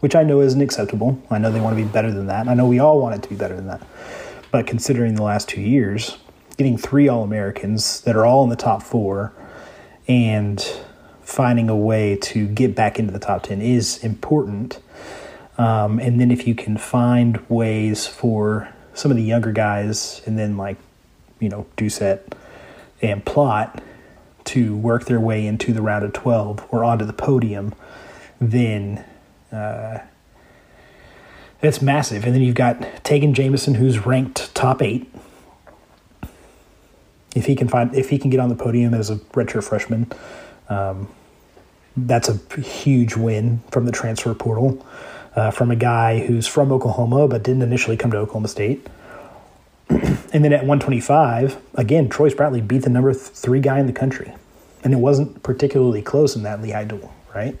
which 0.00 0.14
I 0.14 0.22
know 0.22 0.40
isn't 0.40 0.60
acceptable. 0.60 1.22
I 1.30 1.38
know 1.38 1.50
they 1.50 1.60
want 1.60 1.76
to 1.78 1.82
be 1.82 1.88
better 1.88 2.10
than 2.10 2.26
that. 2.26 2.46
I 2.46 2.54
know 2.54 2.66
we 2.66 2.78
all 2.78 3.00
want 3.00 3.14
it 3.14 3.22
to 3.22 3.28
be 3.28 3.36
better 3.36 3.56
than 3.56 3.68
that. 3.68 3.82
But 4.50 4.66
considering 4.66 5.14
the 5.14 5.22
last 5.22 5.48
two 5.48 5.62
years, 5.62 6.18
getting 6.58 6.76
three 6.76 7.08
All 7.08 7.22
Americans 7.22 8.02
that 8.02 8.16
are 8.16 8.26
all 8.26 8.42
in 8.44 8.50
the 8.50 8.56
top 8.56 8.82
four 8.82 9.32
and 10.08 10.62
finding 11.30 11.70
a 11.70 11.76
way 11.76 12.16
to 12.16 12.48
get 12.48 12.74
back 12.74 12.98
into 12.98 13.12
the 13.12 13.18
top 13.20 13.44
10 13.44 13.62
is 13.62 14.02
important. 14.02 14.80
Um, 15.58 16.00
and 16.00 16.20
then 16.20 16.32
if 16.32 16.46
you 16.46 16.56
can 16.56 16.76
find 16.76 17.38
ways 17.48 18.06
for 18.06 18.68
some 18.94 19.12
of 19.12 19.16
the 19.16 19.22
younger 19.22 19.52
guys 19.52 20.22
and 20.26 20.36
then 20.36 20.56
like, 20.56 20.76
you 21.38 21.48
know, 21.48 21.66
Doucet 21.76 22.34
and 23.00 23.24
Plott 23.24 23.80
to 24.44 24.76
work 24.76 25.04
their 25.04 25.20
way 25.20 25.46
into 25.46 25.72
the 25.72 25.80
round 25.80 26.04
of 26.04 26.12
12 26.12 26.66
or 26.70 26.82
onto 26.82 27.04
the 27.04 27.12
podium, 27.12 27.74
then 28.40 29.04
uh, 29.52 29.98
it's 31.62 31.80
massive. 31.80 32.24
And 32.24 32.34
then 32.34 32.42
you've 32.42 32.56
got 32.56 32.80
Tagen 33.04 33.34
Jamison, 33.34 33.74
who's 33.74 34.04
ranked 34.04 34.52
top 34.54 34.82
eight. 34.82 35.08
If 37.36 37.46
he 37.46 37.54
can 37.54 37.68
find, 37.68 37.94
if 37.94 38.10
he 38.10 38.18
can 38.18 38.30
get 38.30 38.40
on 38.40 38.48
the 38.48 38.56
podium 38.56 38.94
as 38.94 39.10
a 39.10 39.16
redshirt 39.16 39.62
freshman, 39.62 40.10
um, 40.68 41.08
that's 42.06 42.28
a 42.28 42.60
huge 42.60 43.16
win 43.16 43.60
from 43.70 43.86
the 43.86 43.92
transfer 43.92 44.34
portal. 44.34 44.86
Uh, 45.36 45.50
from 45.50 45.70
a 45.70 45.76
guy 45.76 46.18
who's 46.26 46.48
from 46.48 46.72
Oklahoma 46.72 47.28
but 47.28 47.44
didn't 47.44 47.62
initially 47.62 47.96
come 47.96 48.10
to 48.10 48.16
Oklahoma 48.16 48.48
State. 48.48 48.84
and 49.88 50.44
then 50.44 50.52
at 50.52 50.62
125, 50.66 51.56
again, 51.74 52.08
Troy 52.08 52.30
Spratley 52.30 52.66
beat 52.66 52.82
the 52.82 52.90
number 52.90 53.12
th- 53.12 53.26
three 53.26 53.60
guy 53.60 53.78
in 53.78 53.86
the 53.86 53.92
country. 53.92 54.34
And 54.82 54.92
it 54.92 54.96
wasn't 54.96 55.42
particularly 55.42 56.02
close 56.02 56.34
in 56.34 56.42
that 56.42 56.60
Lehigh 56.60 56.84
duel, 56.84 57.14
right? 57.34 57.56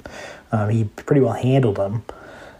Um, 0.50 0.70
he 0.70 0.84
pretty 0.84 1.20
well 1.20 1.34
handled 1.34 1.78
him. 1.78 2.02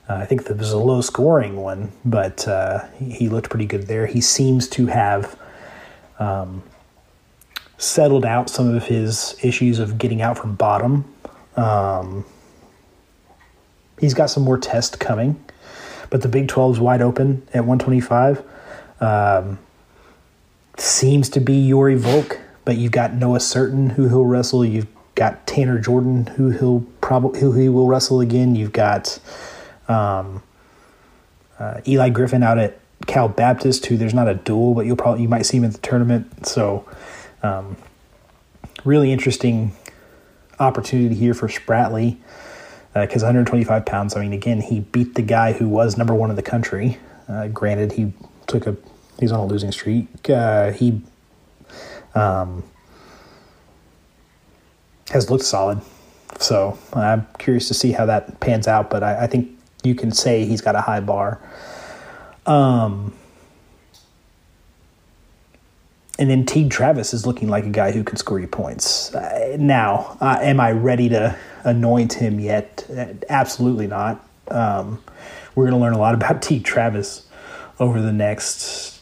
Uh, 0.09 0.15
I 0.15 0.27
think 0.27 0.45
that 0.45 0.59
was 0.59 0.73
a 0.73 0.79
low 0.79 1.01
scoring 1.01 1.57
one, 1.57 1.93
but 2.05 2.47
uh, 2.47 2.87
he, 2.97 3.11
he, 3.11 3.29
looked 3.29 3.49
pretty 3.49 3.67
good 3.67 3.87
there. 3.87 4.07
He 4.07 4.21
seems 4.21 4.69
to 4.71 4.87
have 4.87 5.39
um, 6.19 6.63
settled 7.79 8.25
out 8.25 8.51
some 8.51 8.75
of 8.75 8.85
his 8.85 9.37
issues 9.43 9.79
of 9.79 9.99
getting 9.99 10.21
out 10.21 10.37
from 10.37 10.55
bottom 10.55 11.05
um, 11.57 12.25
he's 13.99 14.15
got 14.15 14.27
some 14.27 14.43
more 14.43 14.59
tests 14.59 14.97
coming, 14.97 15.43
but 16.09 16.23
the 16.23 16.29
Big 16.29 16.49
12 16.49 16.77
is 16.77 16.81
wide 16.81 17.03
open 17.03 17.47
at 17.53 17.65
125. 17.65 18.43
Um, 19.01 19.59
seems 20.77 21.29
to 21.31 21.41
be 21.41 21.55
Yuri 21.55 21.97
Volk, 21.97 22.41
but 22.65 22.77
you've 22.77 22.93
got 22.93 23.15
Noah 23.15 23.39
Surtin 23.39 23.93
who 23.93 24.09
he'll 24.09 24.25
wrestle. 24.25 24.65
You've 24.65 24.87
got 25.15 25.47
Tanner 25.47 25.79
Jordan 25.79 26.27
who 26.27 26.51
he'll 26.51 26.87
probably 27.01 27.41
who 27.41 27.53
he 27.53 27.69
will 27.69 27.87
wrestle 27.87 28.21
again. 28.21 28.55
You've 28.55 28.73
got 28.73 29.19
um, 29.89 30.43
uh, 31.59 31.81
Eli 31.87 32.11
Griffin 32.11 32.43
out 32.43 32.59
at 32.59 32.79
Cal 33.07 33.29
Baptist, 33.29 33.87
who 33.87 33.97
there's 33.97 34.15
not 34.15 34.29
a 34.29 34.35
duel, 34.35 34.75
but 34.75 34.87
you'll 34.87 34.97
probably 34.97 35.23
you 35.23 35.29
might 35.29 35.47
see 35.47 35.57
him 35.57 35.65
at 35.65 35.73
the 35.73 35.79
tournament. 35.79 36.47
So, 36.47 36.87
um, 37.43 37.77
really 38.85 39.13
interesting 39.13 39.73
opportunity 40.61 41.15
here 41.15 41.35
for 41.35 41.49
Spratley 41.49 42.19
because 42.95 43.23
uh, 43.23 43.27
125 43.27 43.87
pounds. 43.87 44.17
I 44.17 44.21
mean, 44.21 44.33
again, 44.33 44.61
he 44.61 44.81
beat 44.81 45.15
the 45.15 45.23
guy 45.23 45.53
who 45.53 45.69
was 45.69 45.97
number 45.97 46.15
one 46.15 46.31
in 46.31 46.37
the 46.37 46.43
country. 46.43 46.99
Uh, 47.29 47.49
granted, 47.49 47.93
he 47.93 48.13
took 48.47 48.67
a 48.67 48.77
he's 49.19 49.33
on 49.33 49.41
a 49.41 49.47
losing 49.47 49.73
streak. 49.73 50.09
Uh, 50.29 50.73
he 50.73 51.01
um, 52.15 52.65
has 55.11 55.31
looked 55.31 55.45
solid, 55.45 55.81
so 56.39 56.79
I'm 56.93 57.27
curious 57.39 57.69
to 57.69 57.75
see 57.75 57.93
how 57.93 58.07
that 58.07 58.41
pans 58.41 58.67
out. 58.67 58.91
But 58.91 59.03
I, 59.03 59.25
I 59.25 59.27
think 59.27 59.57
you 59.83 59.95
can 59.95 60.11
say 60.11 60.45
he's 60.45 60.61
got 60.61 60.75
a 60.75 60.81
high 60.81 61.01
bar. 61.01 61.41
Um, 62.47 63.13
and 66.21 66.29
then 66.29 66.45
Teague 66.45 66.71
Travis 66.71 67.15
is 67.15 67.27
looking 67.27 67.49
like 67.49 67.65
a 67.65 67.71
guy 67.71 67.93
who 67.93 68.05
can 68.05 68.19
score 68.19 68.39
you 68.39 68.47
points. 68.47 69.13
Uh, 69.15 69.57
now, 69.59 70.19
uh, 70.21 70.39
am 70.43 70.61
I 70.61 70.71
ready 70.71 71.09
to 71.09 71.35
anoint 71.65 72.13
him 72.13 72.39
yet? 72.39 72.85
Absolutely 73.31 73.87
not. 73.87 74.23
Um, 74.49 75.03
we're 75.55 75.65
going 75.65 75.79
to 75.79 75.83
learn 75.83 75.95
a 75.95 75.99
lot 75.99 76.15
about 76.23 76.43
Teague 76.43 76.65
Travis 76.65 77.27
over 77.79 78.03
the 78.03 78.13
next 78.13 79.01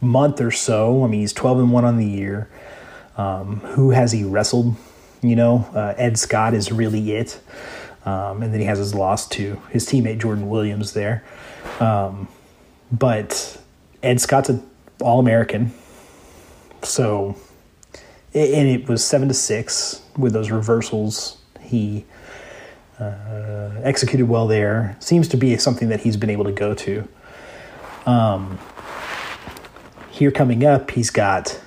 month 0.00 0.40
or 0.40 0.52
so. 0.52 1.02
I 1.02 1.08
mean, 1.08 1.20
he's 1.20 1.32
12 1.32 1.58
and 1.58 1.72
1 1.72 1.84
on 1.84 1.96
the 1.96 2.06
year. 2.06 2.48
Um, 3.16 3.56
who 3.60 3.90
has 3.90 4.12
he 4.12 4.22
wrestled? 4.22 4.76
You 5.22 5.34
know, 5.34 5.68
uh, 5.74 5.94
Ed 5.96 6.20
Scott 6.20 6.54
is 6.54 6.70
really 6.70 7.16
it. 7.16 7.40
Um, 8.04 8.44
and 8.44 8.52
then 8.52 8.60
he 8.60 8.66
has 8.66 8.78
his 8.78 8.94
loss 8.94 9.28
to 9.30 9.60
his 9.70 9.84
teammate 9.84 10.20
Jordan 10.20 10.48
Williams 10.48 10.92
there. 10.92 11.24
Um, 11.80 12.28
but 12.92 13.60
Ed 14.04 14.20
Scott's 14.20 14.50
an 14.50 14.64
All 15.00 15.18
American 15.18 15.72
so 16.86 17.36
and 18.36 18.68
it 18.68 18.86
was 18.88 19.02
seven 19.02 19.28
to 19.28 19.34
six 19.34 20.02
with 20.18 20.34
those 20.34 20.50
reversals. 20.50 21.38
He 21.60 22.04
uh, 23.00 23.70
executed 23.82 24.26
well 24.28 24.46
there. 24.46 24.96
Seems 25.00 25.28
to 25.28 25.36
be 25.36 25.56
something 25.56 25.88
that 25.88 26.00
he's 26.00 26.16
been 26.16 26.30
able 26.30 26.44
to 26.44 26.52
go 26.52 26.74
to. 26.74 27.08
Um, 28.04 28.58
here 30.10 30.30
coming 30.30 30.64
up, 30.64 30.90
he's 30.90 31.10
got 31.10 31.60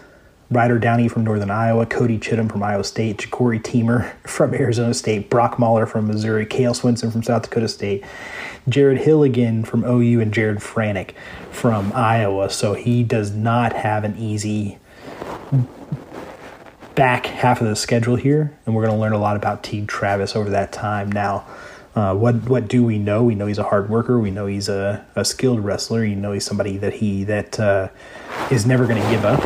Ryder 0.52 0.80
Downey 0.80 1.08
from 1.08 1.24
Northern 1.24 1.52
Iowa, 1.52 1.86
Cody 1.86 2.18
Chittum 2.18 2.52
from 2.52 2.64
Iowa 2.64 2.84
State, 2.84 3.18
Jacori 3.18 3.62
Teemer 3.62 4.12
from 4.28 4.54
Arizona 4.54 4.94
State, 4.94 5.30
Brock 5.30 5.60
Mauller 5.60 5.86
from 5.86 6.08
Missouri, 6.08 6.46
Cael 6.46 6.80
Swensen 6.80 7.12
from 7.12 7.22
South 7.22 7.44
Dakota 7.44 7.68
State, 7.68 8.04
Jared 8.68 9.00
Hilligan 9.00 9.66
from 9.66 9.84
OU, 9.84 10.22
and 10.22 10.34
Jared 10.34 10.60
Franek 10.60 11.12
from 11.52 11.92
Iowa. 11.94 12.50
So 12.50 12.74
he 12.74 13.04
does 13.04 13.32
not 13.32 13.74
have 13.74 14.04
an 14.04 14.18
easy 14.18 14.79
back 16.96 17.28
half 17.28 17.62
of 17.62 17.68
the 17.68 17.76
schedule 17.76 18.16
here, 18.16 18.58
and 18.66 18.76
we're 18.76 18.86
going 18.86 18.96
to 18.96 19.00
learn 19.00 19.14
a 19.14 19.18
lot 19.18 19.36
about 19.36 19.64
Teague 19.64 19.88
Travis 19.88 20.36
over 20.36 20.50
that 20.50 20.72
time. 20.72 21.12
Now, 21.12 21.46
uh, 21.96 22.14
what 22.14 22.36
what 22.50 22.68
do 22.68 22.84
we 22.84 23.00
know? 23.00 23.24
We 23.24 23.36
know 23.36 23.48
he's 23.48 23.58
a 23.58 23.64
hard 23.64 23.90
worker. 23.90 24.20
We 24.20 24.32
know 24.32 24.46
he's 24.46 24.70
a, 24.70 25.06
a 25.16 25.26
skilled 25.26 25.64
wrestler. 25.64 26.06
You 26.06 26.16
know 26.16 26.32
he's 26.32 26.46
somebody 26.46 26.78
that 26.78 26.94
he 26.94 27.24
that 27.24 27.60
uh, 27.60 27.90
is 28.52 28.66
never 28.66 28.86
going 28.86 29.02
to 29.02 29.10
give 29.10 29.26
up. 29.26 29.42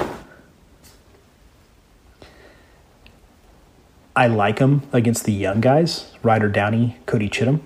I 4.16 4.28
like 4.28 4.60
him 4.60 4.84
against 4.92 5.26
the 5.26 5.34
young 5.34 5.60
guys, 5.60 6.12
Ryder 6.22 6.50
Downey, 6.50 6.98
Cody 7.08 7.30
Chittum, 7.30 7.62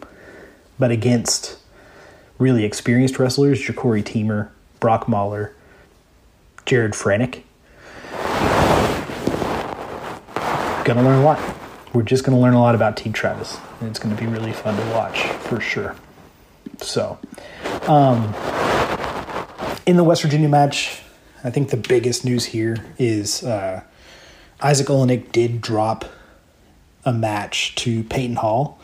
but 0.79 0.91
against 0.91 1.57
really 2.37 2.63
experienced 2.63 3.19
wrestlers, 3.19 3.61
Jacori 3.61 4.03
Teemer, 4.03 4.49
Brock 4.79 5.09
Mauller, 5.09 5.53
Jared 6.65 6.93
Franek, 6.93 7.43
going 10.87 10.97
to 10.97 11.03
learn 11.03 11.19
a 11.19 11.23
lot. 11.23 11.55
We're 11.93 12.03
just 12.03 12.23
going 12.23 12.35
to 12.35 12.41
learn 12.41 12.53
a 12.53 12.61
lot 12.61 12.73
about 12.73 12.95
Teague 12.95 13.13
Travis, 13.13 13.59
and 13.81 13.89
it's 13.89 13.99
going 13.99 14.15
to 14.15 14.21
be 14.21 14.25
really 14.25 14.53
fun 14.53 14.77
to 14.77 14.91
watch 14.93 15.23
for 15.23 15.59
sure. 15.59 15.97
So, 16.77 17.19
um, 17.87 18.33
in 19.85 19.97
the 19.97 20.05
West 20.05 20.21
Virginia 20.21 20.47
match, 20.47 21.01
I 21.43 21.49
think 21.49 21.71
the 21.71 21.77
biggest 21.77 22.23
news 22.23 22.45
here 22.45 22.77
is 22.97 23.43
uh, 23.43 23.83
Izzak 24.61 24.85
Olejnik 24.85 25.33
did 25.33 25.59
drop 25.59 26.05
a 27.03 27.11
match 27.11 27.75
to 27.75 28.05
Peyton 28.05 28.37
Hall, 28.37 28.79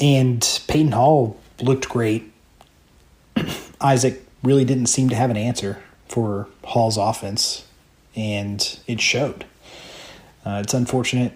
and 0.00 0.62
Peyton 0.66 0.92
Hall 0.92 1.36
looked 1.60 1.90
great. 1.90 2.32
Izzak 3.36 4.18
really 4.42 4.64
didn't 4.64 4.86
seem 4.86 5.10
to 5.10 5.14
have 5.14 5.28
an 5.28 5.36
answer 5.36 5.82
for 6.08 6.48
Hall's 6.64 6.96
offense, 6.96 7.66
and 8.16 8.78
it 8.86 9.02
showed. 9.02 9.44
Uh, 10.48 10.60
it's 10.60 10.72
unfortunate. 10.72 11.32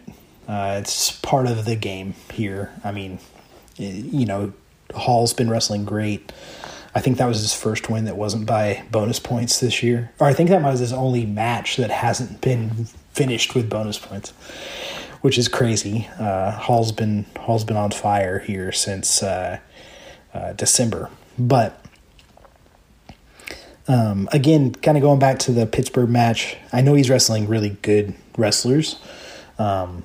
Uh, 0.49 0.78
it's 0.81 1.12
part 1.21 1.47
of 1.47 1.66
the 1.66 1.76
game 1.76 2.14
here. 2.33 2.73
I 2.83 2.92
mean, 2.92 3.19
you 3.76 4.25
know, 4.25 4.54
Hall's 4.95 5.35
been 5.35 5.50
wrestling 5.50 5.85
great. 5.85 6.33
I 6.95 7.00
think 7.00 7.19
that 7.19 7.26
was 7.26 7.40
his 7.40 7.54
first 7.54 7.90
win 7.90 8.07
that 8.07 8.16
wasn't 8.16 8.47
by 8.47 8.85
bonus 8.90 9.19
points 9.19 9.61
this 9.61 9.83
year. 9.83 10.12
Or 10.19 10.26
I 10.26 10.33
think 10.33 10.49
that 10.49 10.62
was 10.62 10.81
his 10.81 10.95
only 10.95 11.26
match 11.26 11.76
that 11.76 11.90
hasn't 11.90 12.40
been 12.40 12.87
finished 13.12 13.54
with 13.54 13.69
bonus 13.69 13.99
points, 13.99 14.31
which 15.21 15.37
is 15.37 15.47
crazy. 15.47 16.09
Uh, 16.19 16.52
Hall's 16.52 16.92
been 16.92 17.26
Hall's 17.38 17.64
been 17.64 17.76
on 17.76 17.90
fire 17.90 18.38
here 18.38 18.73
since 18.73 19.23
uh, 19.23 19.59
uh, 20.33 20.54
December, 20.54 21.11
but 21.38 21.82
um, 23.88 24.29
again, 24.33 24.75
kind 24.75 24.97
of 24.97 25.03
going 25.03 25.18
back 25.18 25.38
to 25.40 25.53
the 25.53 25.66
Pittsburgh 25.66 26.09
match, 26.09 26.57
I 26.73 26.81
know 26.81 26.95
he's 26.95 27.11
wrestling 27.11 27.49
really 27.49 27.71
good 27.83 28.14
wrestlers. 28.37 29.01
Um, 29.59 30.05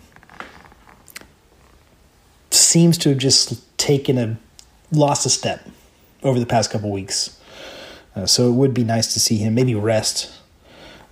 seems 2.51 2.97
to 2.99 3.09
have 3.09 3.17
just 3.17 3.77
taken 3.77 4.17
a 4.17 4.37
lost 4.91 5.25
a 5.25 5.29
step 5.29 5.67
over 6.23 6.39
the 6.39 6.45
past 6.45 6.71
couple 6.71 6.91
weeks. 6.91 7.39
Uh, 8.15 8.25
so 8.25 8.47
it 8.47 8.53
would 8.53 8.73
be 8.73 8.83
nice 8.83 9.13
to 9.13 9.19
see 9.19 9.37
him 9.37 9.53
maybe 9.53 9.75
rest, 9.75 10.31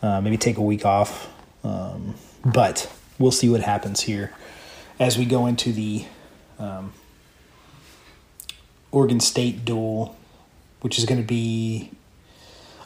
uh, 0.01 0.19
maybe 0.21 0.38
take 0.38 0.58
a 0.58 0.62
week 0.62 0.86
off. 0.86 1.32
Um, 1.63 2.15
but 2.43 2.91
we'll 3.19 3.32
see 3.32 3.49
what 3.49 3.62
happens 3.62 4.01
here 4.01 4.34
as 4.99 5.17
we 5.17 5.25
go 5.25 5.45
into 5.45 5.71
the 5.71 6.06
um, 6.58 6.93
Oregon 8.91 9.19
State 9.19 9.65
duel, 9.65 10.15
which 10.82 10.97
is 10.97 11.06
going 11.06 11.21
to 11.21 11.28
be 11.28 11.91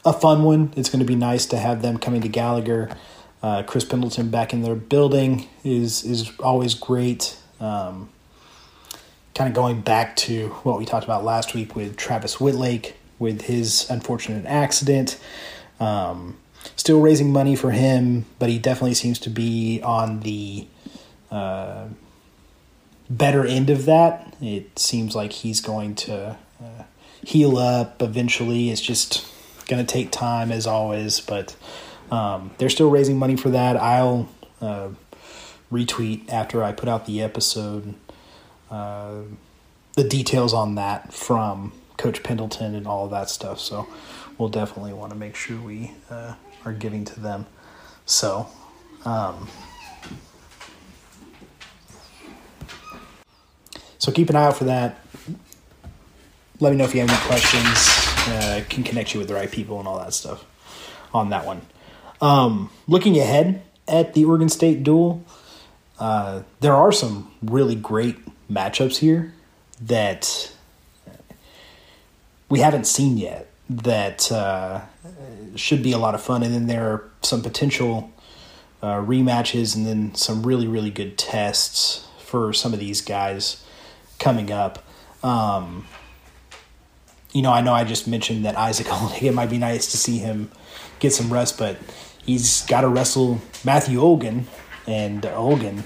a 0.05 0.13
fun 0.13 0.43
one. 0.43 0.73
It's 0.75 0.89
going 0.89 0.99
to 0.99 1.05
be 1.05 1.15
nice 1.15 1.45
to 1.47 1.57
have 1.57 1.81
them 1.81 1.97
coming 1.97 2.21
to 2.21 2.29
Gallagher. 2.29 2.89
Uh, 3.41 3.63
Chris 3.63 3.85
Pendleton 3.85 4.29
back 4.29 4.53
in 4.53 4.61
their 4.61 4.75
building 4.75 5.47
is 5.63 6.03
is 6.03 6.31
always 6.39 6.73
great. 6.73 7.37
Um, 7.59 8.09
kind 9.33 9.47
of 9.47 9.55
going 9.55 9.81
back 9.81 10.15
to 10.17 10.49
what 10.63 10.77
we 10.77 10.85
talked 10.85 11.05
about 11.05 11.23
last 11.23 11.53
week 11.53 11.75
with 11.75 11.95
Travis 11.95 12.35
Whitlake 12.35 12.93
with 13.19 13.43
his 13.43 13.89
unfortunate 13.89 14.45
accident. 14.45 15.17
Um, 15.79 16.37
still 16.75 16.99
raising 16.99 17.31
money 17.31 17.55
for 17.55 17.71
him, 17.71 18.25
but 18.37 18.49
he 18.49 18.59
definitely 18.59 18.95
seems 18.95 19.19
to 19.19 19.29
be 19.29 19.81
on 19.81 20.21
the 20.21 20.67
uh, 21.31 21.87
better 23.09 23.45
end 23.45 23.69
of 23.69 23.85
that. 23.85 24.35
It 24.41 24.77
seems 24.77 25.15
like 25.15 25.31
he's 25.31 25.61
going 25.61 25.95
to 25.95 26.37
uh, 26.61 26.83
heal 27.23 27.57
up 27.57 28.01
eventually. 28.01 28.69
It's 28.69 28.81
just 28.81 29.25
going 29.69 29.85
to 29.85 29.91
take 29.91 30.11
time 30.11 30.51
as 30.51 30.67
always, 30.67 31.21
but 31.21 31.55
um, 32.11 32.51
they're 32.57 32.69
still 32.69 32.89
raising 32.89 33.17
money 33.17 33.37
for 33.37 33.49
that. 33.51 33.77
I'll 33.77 34.27
uh, 34.59 34.89
retweet 35.71 36.29
after 36.29 36.63
I 36.63 36.73
put 36.73 36.89
out 36.89 37.05
the 37.05 37.21
episode 37.21 37.93
uh, 38.69 39.21
the 39.95 40.03
details 40.03 40.53
on 40.53 40.75
that 40.75 41.13
from 41.13 41.71
Coach 41.97 42.23
Pendleton 42.23 42.75
and 42.75 42.87
all 42.87 43.05
of 43.05 43.11
that 43.11 43.29
stuff. 43.29 43.59
So 43.59 43.87
we'll 44.37 44.49
definitely 44.49 44.93
want 44.93 45.11
to 45.13 45.17
make 45.17 45.35
sure 45.35 45.59
we 45.59 45.91
uh, 46.09 46.35
are 46.65 46.73
giving 46.73 47.05
to 47.05 47.19
them. 47.19 47.45
So. 48.05 48.47
Um, 49.05 49.47
so 53.97 54.11
keep 54.11 54.29
an 54.29 54.35
eye 54.35 54.45
out 54.45 54.57
for 54.57 54.65
that. 54.65 54.99
Let 56.59 56.71
me 56.71 56.77
know 56.77 56.83
if 56.83 56.93
you 56.93 57.01
have 57.01 57.09
any 57.09 57.19
questions. 57.27 57.98
Uh, 58.27 58.61
can 58.69 58.83
connect 58.83 59.13
you 59.13 59.19
with 59.19 59.27
the 59.27 59.33
right 59.33 59.51
people 59.51 59.79
and 59.79 59.87
all 59.87 59.97
that 59.97 60.13
stuff 60.13 60.45
on 61.13 61.29
that 61.29 61.45
one. 61.45 61.61
Um, 62.21 62.69
looking 62.87 63.17
ahead 63.17 63.63
at 63.87 64.13
the 64.13 64.25
Oregon 64.25 64.49
State 64.49 64.83
duel, 64.83 65.23
uh, 65.99 66.43
there 66.59 66.75
are 66.75 66.91
some 66.91 67.31
really 67.41 67.75
great 67.75 68.17
matchups 68.51 68.97
here 68.97 69.33
that 69.81 70.53
we 72.49 72.59
haven't 72.59 72.85
seen 72.85 73.17
yet 73.17 73.47
that 73.69 74.31
uh, 74.31 74.81
should 75.55 75.83
be 75.83 75.91
a 75.91 75.97
lot 75.97 76.15
of 76.15 76.21
fun. 76.21 76.43
And 76.43 76.53
then 76.53 76.67
there 76.67 76.87
are 76.91 77.09
some 77.21 77.41
potential 77.41 78.11
uh, 78.81 78.95
rematches 78.95 79.75
and 79.75 79.85
then 79.85 80.15
some 80.15 80.43
really, 80.43 80.67
really 80.67 80.89
good 80.89 81.17
tests 81.17 82.07
for 82.19 82.53
some 82.53 82.73
of 82.73 82.79
these 82.79 83.01
guys 83.01 83.63
coming 84.17 84.51
up. 84.51 84.83
Um, 85.23 85.85
you 87.31 87.41
know, 87.41 87.51
I 87.51 87.61
know 87.61 87.73
I 87.73 87.83
just 87.83 88.07
mentioned 88.07 88.45
that 88.45 88.55
Izzak 88.55 88.83
Olejnik, 88.85 89.23
it 89.23 89.33
might 89.33 89.49
be 89.49 89.57
nice 89.57 89.91
to 89.91 89.97
see 89.97 90.17
him 90.17 90.51
get 90.99 91.13
some 91.13 91.31
rest, 91.31 91.57
but 91.57 91.77
he's 92.25 92.65
got 92.65 92.81
to 92.81 92.87
wrestle 92.87 93.39
Matthew 93.63 93.99
Olguin, 93.99 94.45
and 94.87 95.21
Olguin, 95.21 95.83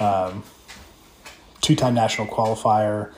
um, 0.00 0.42
two 1.60 1.76
time 1.76 1.94
national 1.94 2.26
qualifier, 2.26 3.12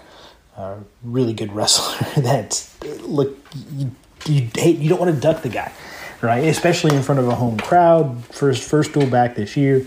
uh, 0.56 0.76
really 1.02 1.32
good 1.32 1.52
wrestler 1.52 2.22
that, 2.22 2.68
look, 3.02 3.36
you, 3.72 3.90
you, 4.26 4.48
hate, 4.54 4.78
you 4.78 4.88
don't 4.88 5.00
want 5.00 5.14
to 5.14 5.20
duck 5.20 5.42
the 5.42 5.48
guy, 5.48 5.72
right? 6.20 6.44
Especially 6.44 6.94
in 6.94 7.02
front 7.02 7.18
of 7.18 7.28
a 7.28 7.34
home 7.34 7.58
crowd, 7.58 8.22
first, 8.26 8.68
first 8.68 8.92
duel 8.92 9.06
back 9.06 9.34
this 9.34 9.56
year, 9.56 9.86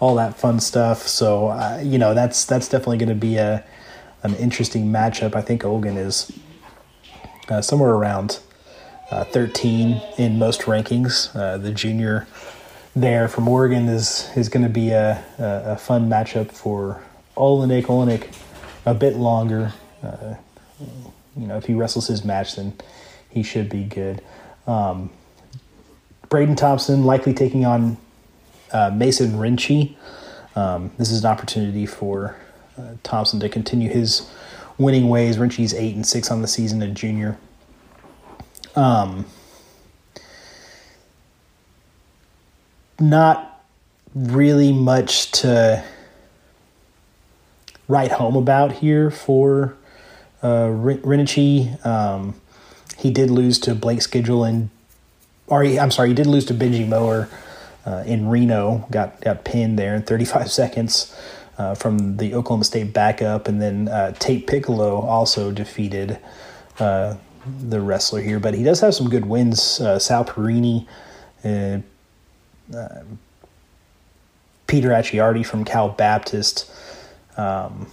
all 0.00 0.14
that 0.14 0.38
fun 0.38 0.60
stuff. 0.60 1.06
So, 1.08 1.48
uh, 1.48 1.80
you 1.82 1.98
know, 1.98 2.14
that's, 2.14 2.44
that's 2.44 2.68
definitely 2.68 2.98
going 2.98 3.08
to 3.08 3.14
be 3.14 3.36
a, 3.36 3.64
an 4.22 4.34
interesting 4.36 4.92
matchup. 4.92 5.34
I 5.34 5.42
think 5.42 5.62
Olguin 5.62 5.96
is 5.96 6.30
uh, 7.48 7.60
somewhere 7.60 7.90
around 7.90 8.40
uh, 9.10 9.24
13 9.24 10.00
in 10.18 10.38
most 10.38 10.62
rankings. 10.62 11.34
Uh, 11.34 11.58
the 11.58 11.72
junior 11.72 12.26
there 12.94 13.28
from 13.28 13.48
Oregon 13.48 13.88
is 13.88 14.28
is 14.36 14.48
going 14.48 14.64
to 14.64 14.68
be 14.68 14.90
a, 14.90 15.24
a, 15.38 15.72
a, 15.72 15.76
fun 15.76 16.08
matchup 16.08 16.50
for 16.50 17.02
Olejnik. 17.36 17.84
Olejnik 17.84 18.34
a 18.84 18.94
bit 18.94 19.16
longer. 19.16 19.72
Uh, 20.02 20.34
you 21.36 21.46
know, 21.46 21.56
if 21.56 21.66
he 21.66 21.74
wrestles 21.74 22.08
his 22.08 22.24
match, 22.24 22.56
then 22.56 22.74
he 23.30 23.42
should 23.42 23.68
be 23.68 23.84
good. 23.84 24.20
Um, 24.66 25.10
Brayden 26.28 26.56
Thompson 26.56 27.04
likely 27.04 27.32
taking 27.32 27.64
on 27.64 27.96
uh, 28.72 28.90
Mason 28.90 29.32
Rinchey. 29.32 29.94
Um, 30.56 30.90
this 30.98 31.10
is 31.10 31.24
an 31.24 31.30
opportunity 31.30 31.86
for 31.86 32.36
uh, 32.76 32.94
Thompson 33.02 33.40
to 33.40 33.48
continue 33.48 33.88
his 33.88 34.28
winning 34.78 35.08
ways. 35.08 35.36
Rinchey's 35.36 35.74
eight 35.74 35.94
and 35.94 36.06
six 36.06 36.30
on 36.30 36.42
the 36.42 36.48
season, 36.48 36.80
a 36.82 36.88
junior. 36.88 37.36
Um, 38.76 39.26
not 43.00 43.62
really 44.14 44.72
much 44.72 45.30
to 45.32 45.84
write 47.88 48.12
home 48.12 48.36
about 48.36 48.72
here 48.72 49.10
for 49.10 49.76
uh, 50.42 50.66
Rinichi. 50.66 51.84
Um, 51.84 52.40
he 52.96 53.10
did 53.10 53.30
lose 53.30 53.58
to 53.60 53.74
Blake 53.74 54.02
Schedule 54.02 54.44
and, 54.44 54.70
or 55.46 55.62
he, 55.62 55.78
I'm 55.78 55.90
sorry, 55.90 56.08
he 56.08 56.14
did 56.14 56.26
lose 56.26 56.44
to 56.46 56.54
Benji 56.54 56.86
Mower 56.86 57.28
uh, 57.86 58.02
in 58.06 58.28
Reno. 58.28 58.86
Got 58.90 59.20
got 59.20 59.44
pinned 59.44 59.78
there 59.78 59.94
in 59.94 60.02
35 60.02 60.50
seconds 60.50 61.14
uh, 61.58 61.74
from 61.74 62.16
the 62.16 62.34
Oklahoma 62.34 62.64
State 62.64 62.92
backup, 62.92 63.48
and 63.48 63.60
then 63.60 63.88
uh, 63.88 64.12
Tate 64.18 64.46
Picklo 64.46 65.02
also 65.02 65.52
defeated 65.52 66.18
uh, 66.78 67.16
the 67.60 67.80
wrestler 67.80 68.20
here. 68.20 68.40
But 68.40 68.54
he 68.54 68.62
does 68.62 68.80
have 68.80 68.94
some 68.94 69.08
good 69.08 69.26
wins. 69.26 69.80
Uh, 69.80 69.98
Sal 69.98 70.24
Perini. 70.24 70.86
Uh, 71.44 71.78
Peter 74.68 74.90
Acciardi 74.90 75.44
from 75.44 75.64
Cal 75.64 75.88
Baptist. 75.88 76.70
Um, 77.36 77.88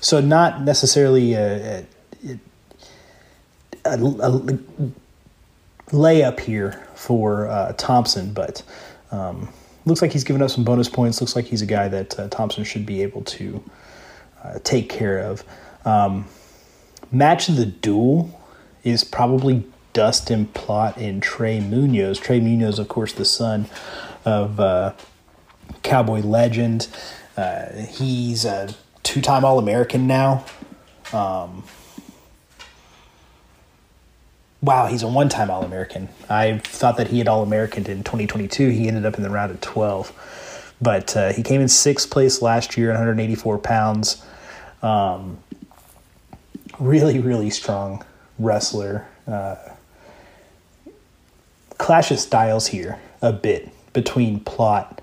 so 0.00 0.20
not 0.20 0.62
necessarily 0.62 1.34
a, 1.34 1.84
a, 2.24 2.38
a, 3.84 3.94
a 3.94 4.58
layup 5.90 6.40
here 6.40 6.86
for 6.94 7.46
uh, 7.48 7.74
Thompson, 7.74 8.32
but 8.32 8.62
um, 9.10 9.52
looks 9.88 10.02
like 10.02 10.12
he's 10.12 10.24
given 10.24 10.42
up 10.42 10.50
some 10.50 10.64
bonus 10.64 10.88
points. 10.88 11.20
Looks 11.20 11.34
like 11.34 11.46
he's 11.46 11.62
a 11.62 11.66
guy 11.66 11.88
that 11.88 12.18
uh, 12.18 12.28
Thompson 12.28 12.64
should 12.64 12.86
be 12.86 13.02
able 13.02 13.22
to 13.24 13.62
uh, 14.44 14.58
take 14.62 14.88
care 14.88 15.18
of. 15.18 15.44
Um, 15.84 16.26
match 17.10 17.48
of 17.48 17.56
the 17.56 17.66
duel 17.66 18.40
is 18.84 19.04
probably 19.04 19.64
Dustin 19.92 20.46
Plott 20.46 20.96
and 20.96 21.22
Trey 21.22 21.60
Munoz. 21.60 22.18
Trey 22.18 22.40
Munoz, 22.40 22.78
of 22.78 22.88
course, 22.88 23.12
the 23.12 23.24
son 23.24 23.66
of 24.24 24.60
uh, 24.60 24.94
Cowboy 25.82 26.20
legend. 26.20 26.88
Uh, 27.36 27.72
he's 27.72 28.44
a 28.44 28.74
two 29.02 29.20
time 29.20 29.44
All 29.44 29.58
American 29.58 30.06
now. 30.06 30.44
Um, 31.12 31.64
wow, 34.60 34.86
he's 34.86 35.02
a 35.02 35.08
one 35.08 35.28
time 35.28 35.50
All 35.50 35.62
American. 35.62 36.08
I 36.28 36.58
thought 36.58 36.96
that 36.96 37.08
he 37.08 37.18
had 37.18 37.28
All 37.28 37.42
American 37.42 37.86
in 37.86 38.02
2022. 38.02 38.68
He 38.70 38.88
ended 38.88 39.06
up 39.06 39.16
in 39.16 39.22
the 39.22 39.30
round 39.30 39.50
of 39.50 39.60
12. 39.60 40.76
But 40.80 41.16
uh, 41.16 41.32
he 41.32 41.42
came 41.42 41.60
in 41.60 41.68
sixth 41.68 42.10
place 42.10 42.40
last 42.40 42.76
year, 42.76 42.88
184 42.88 43.58
pounds. 43.58 44.24
Um, 44.82 45.38
really, 46.78 47.18
really 47.18 47.50
strong 47.50 48.04
wrestler. 48.38 49.06
Uh, 49.26 49.56
clash 51.78 52.10
of 52.10 52.18
styles 52.18 52.68
here 52.68 52.98
a 53.22 53.32
bit 53.32 53.70
between 53.92 54.40
Plott 54.40 54.98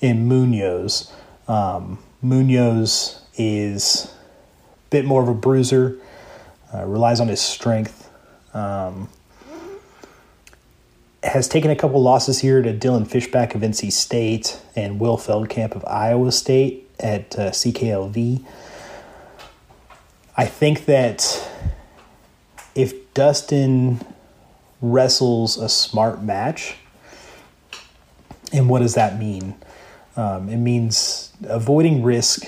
and 0.00 0.28
Munoz. 0.28 1.12
Um, 1.46 1.98
Munoz 2.20 3.22
is 3.36 4.12
a 4.86 4.90
bit 4.90 5.04
more 5.04 5.22
of 5.22 5.28
a 5.28 5.34
bruiser, 5.34 5.98
uh, 6.74 6.84
relies 6.84 7.20
on 7.20 7.28
his 7.28 7.40
strength. 7.40 8.01
Um, 8.54 9.08
has 11.22 11.48
taken 11.48 11.70
a 11.70 11.76
couple 11.76 12.02
losses 12.02 12.40
here 12.40 12.62
to 12.62 12.72
Dylan 12.72 13.06
Fishback 13.06 13.54
of 13.54 13.60
NC 13.60 13.92
State 13.92 14.60
and 14.74 14.98
Will 14.98 15.16
Feldkamp 15.16 15.76
of 15.76 15.84
Iowa 15.84 16.32
State 16.32 16.90
at 16.98 17.38
uh, 17.38 17.50
CKLV. 17.50 18.44
I 20.36 20.46
think 20.46 20.86
that 20.86 21.48
if 22.74 23.14
Dustin 23.14 24.00
wrestles 24.82 25.56
a 25.56 25.68
smart 25.68 26.22
match. 26.22 26.76
And 28.52 28.68
what 28.68 28.80
does 28.80 28.94
that 28.96 29.18
mean? 29.18 29.54
Um, 30.16 30.48
it 30.50 30.58
means 30.58 31.32
avoiding 31.44 32.02
risk, 32.02 32.44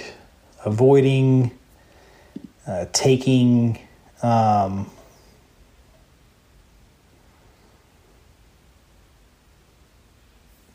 avoiding 0.66 1.52
uh, 2.66 2.86
taking 2.92 3.78
um, 4.22 4.90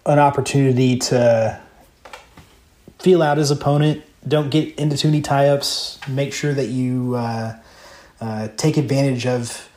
an 0.10 0.20
opportunity 0.20 0.98
to 0.98 1.60
feel 3.00 3.22
out 3.22 3.38
his 3.38 3.52
opponent. 3.52 4.04
Don't 4.28 4.50
get 4.50 4.78
into 4.78 4.98
too 4.98 5.08
many 5.08 5.22
tie 5.22 5.48
ups. 5.48 6.00
Make 6.08 6.34
sure 6.34 6.54
that 6.54 6.68
you 6.68 7.16
uh, 7.16 7.56
uh, 8.20 8.48
take 8.58 8.78
advantage 8.78 9.26
of 9.26 9.70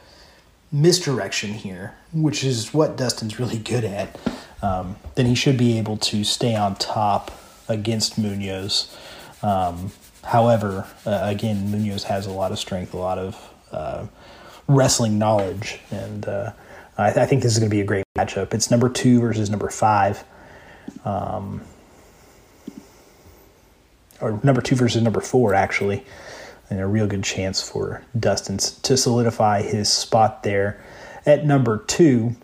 misdirection 0.72 1.52
here, 1.52 1.94
which 2.12 2.42
is 2.42 2.72
what 2.72 2.96
Dustin's 2.96 3.38
really 3.38 3.58
good 3.58 3.84
at, 3.84 4.18
um, 4.62 4.96
then 5.14 5.26
he 5.26 5.34
should 5.34 5.58
be 5.58 5.78
able 5.78 5.98
to 5.98 6.24
stay 6.24 6.56
on 6.56 6.74
top 6.76 7.30
against 7.68 8.18
Munoz. 8.18 8.96
Um, 9.42 9.92
however, 10.24 10.86
uh, 11.04 11.20
again, 11.22 11.70
Munoz 11.70 12.04
has 12.04 12.26
a 12.26 12.30
lot 12.30 12.52
of 12.52 12.58
strength, 12.58 12.94
a 12.94 12.96
lot 12.96 13.18
of 13.18 13.54
uh, 13.70 14.06
wrestling 14.66 15.18
knowledge, 15.18 15.78
and 15.90 16.26
uh, 16.26 16.52
I, 16.98 17.12
th- 17.12 17.18
I, 17.18 17.26
think 17.26 17.42
this 17.42 17.52
is 17.52 17.58
going 17.58 17.70
to 17.70 17.74
be 17.74 17.80
a 17.80 17.84
great 17.84 18.04
matchup. 18.16 18.52
It's 18.52 18.70
number 18.70 18.88
two 18.88 19.20
versus 19.20 19.48
number 19.48 19.70
five. 19.70 20.24
Um, 21.04 21.62
or 24.20 24.38
number 24.42 24.60
two 24.60 24.76
versus 24.76 25.02
number 25.02 25.20
four, 25.20 25.54
actually 25.54 26.04
and 26.72 26.80
a 26.80 26.86
real 26.86 27.06
good 27.06 27.22
chance 27.22 27.62
for 27.62 28.02
Dustin 28.18 28.56
to 28.56 28.96
solidify 28.96 29.62
his 29.62 29.92
spot 29.92 30.42
there 30.42 30.82
at 31.26 31.44
number 31.44 31.78
two. 31.78 32.34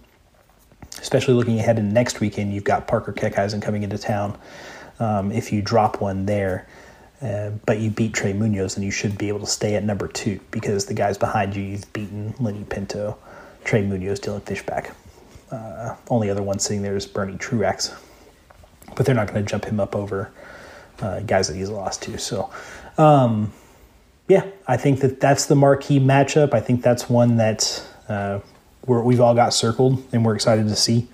Especially 1.01 1.35
looking 1.35 1.59
ahead 1.59 1.77
to 1.77 1.83
next 1.83 2.21
weekend, 2.21 2.53
you've 2.53 2.65
got 2.65 2.87
Parker 2.87 3.13
Keckeisen 3.13 3.63
coming 3.63 3.85
into 3.85 3.97
town. 3.97 4.37
Um, 4.99 5.33
if 5.33 5.53
you 5.53 5.63
drop 5.63 6.01
one 6.01 6.27
there, 6.27 6.67
uh, 7.23 7.51
but 7.67 7.79
you 7.79 7.91
beat 7.91 8.15
Trey 8.15 8.33
Munoz, 8.33 8.75
then 8.75 8.85
you 8.85 8.91
should 8.91 9.17
be 9.17 9.29
able 9.29 9.41
to 9.41 9.47
stay 9.47 9.77
at 9.77 9.85
number 9.85 10.09
two 10.09 10.41
because 10.51 10.87
the 10.87 10.95
guys 10.95 11.17
behind 11.17 11.55
you, 11.55 11.63
you've 11.63 11.93
beaten 11.93 12.35
Lenny 12.41 12.65
Pinto, 12.69 13.17
Trey 13.69 13.83
Munoz, 13.83 14.19
Dylan 14.19 14.41
Fishback. 14.41 14.93
Uh, 15.51 15.95
only 16.09 16.31
other 16.31 16.43
one 16.43 16.59
sitting 16.59 16.81
there 16.81 16.97
is 16.97 17.05
Bernie 17.05 17.37
Truax, 17.37 17.95
but 18.97 19.05
they're 19.05 19.15
not 19.15 19.29
going 19.29 19.45
to 19.45 19.51
jump 19.51 19.67
him 19.67 19.79
up 19.79 19.95
over 19.95 20.31
uh, 21.01 21.21
guys 21.21 21.49
that 21.49 21.55
he's 21.55 21.69
lost 21.69 22.01
to. 22.05 22.17
So, 22.17 22.51
um, 22.97 23.53
yeah, 24.27 24.47
I 24.67 24.79
think 24.79 25.01
that 25.01 25.21
that's 25.21 25.45
the 25.45 25.55
marquee 25.55 26.01
matchup. 26.01 26.55
I 26.55 26.61
think 26.61 26.83
that's 26.83 27.11
one 27.11 27.37
that 27.37 27.87
uh, 28.09 28.41
we 28.87 29.15
have 29.17 29.21
all 29.21 29.35
got 29.35 29.53
circled 29.53 30.03
and 30.13 30.25
we're 30.25 30.35
excited 30.35 30.67
to 30.67 30.75
see. 30.75 31.07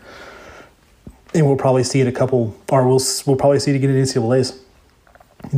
And 1.35 1.49
we'll 1.49 1.57
probably 1.57 1.83
see 1.83 2.03
it 2.03 2.07
a 2.07 2.12
couple, 2.12 2.57
or 2.71 2.87
we'll 2.87 3.01
we'll 3.27 3.35
probably 3.35 3.59
see 3.59 3.73
it 3.73 3.75
again 3.75 3.90
in 3.90 4.01
NCAA's. 4.01 4.62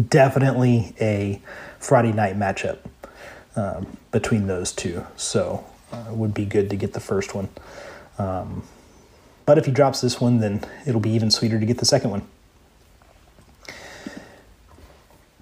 Definitely 0.09 0.95
a 0.99 1.43
Friday 1.79 2.13
night 2.13 2.39
matchup 2.39 2.79
um, 3.55 3.99
between 4.13 4.47
those 4.47 4.73
two. 4.73 5.07
So 5.17 5.63
uh, 5.97 6.13
would 6.13 6.35
be 6.35 6.45
good 6.45 6.71
to 6.71 6.77
get 6.77 6.93
the 6.93 7.01
first 7.01 7.35
one. 7.35 7.49
Um, 8.19 8.63
but 9.45 9.59
if 9.59 9.67
he 9.67 9.73
drops 9.73 10.01
this 10.01 10.21
one, 10.21 10.41
then 10.41 10.65
it'll 10.87 11.01
be 11.01 11.11
even 11.11 11.31
sweeter 11.31 11.59
to 11.59 11.67
get 11.67 11.79
the 11.79 11.85
second 11.85 12.11
one. 12.11 12.27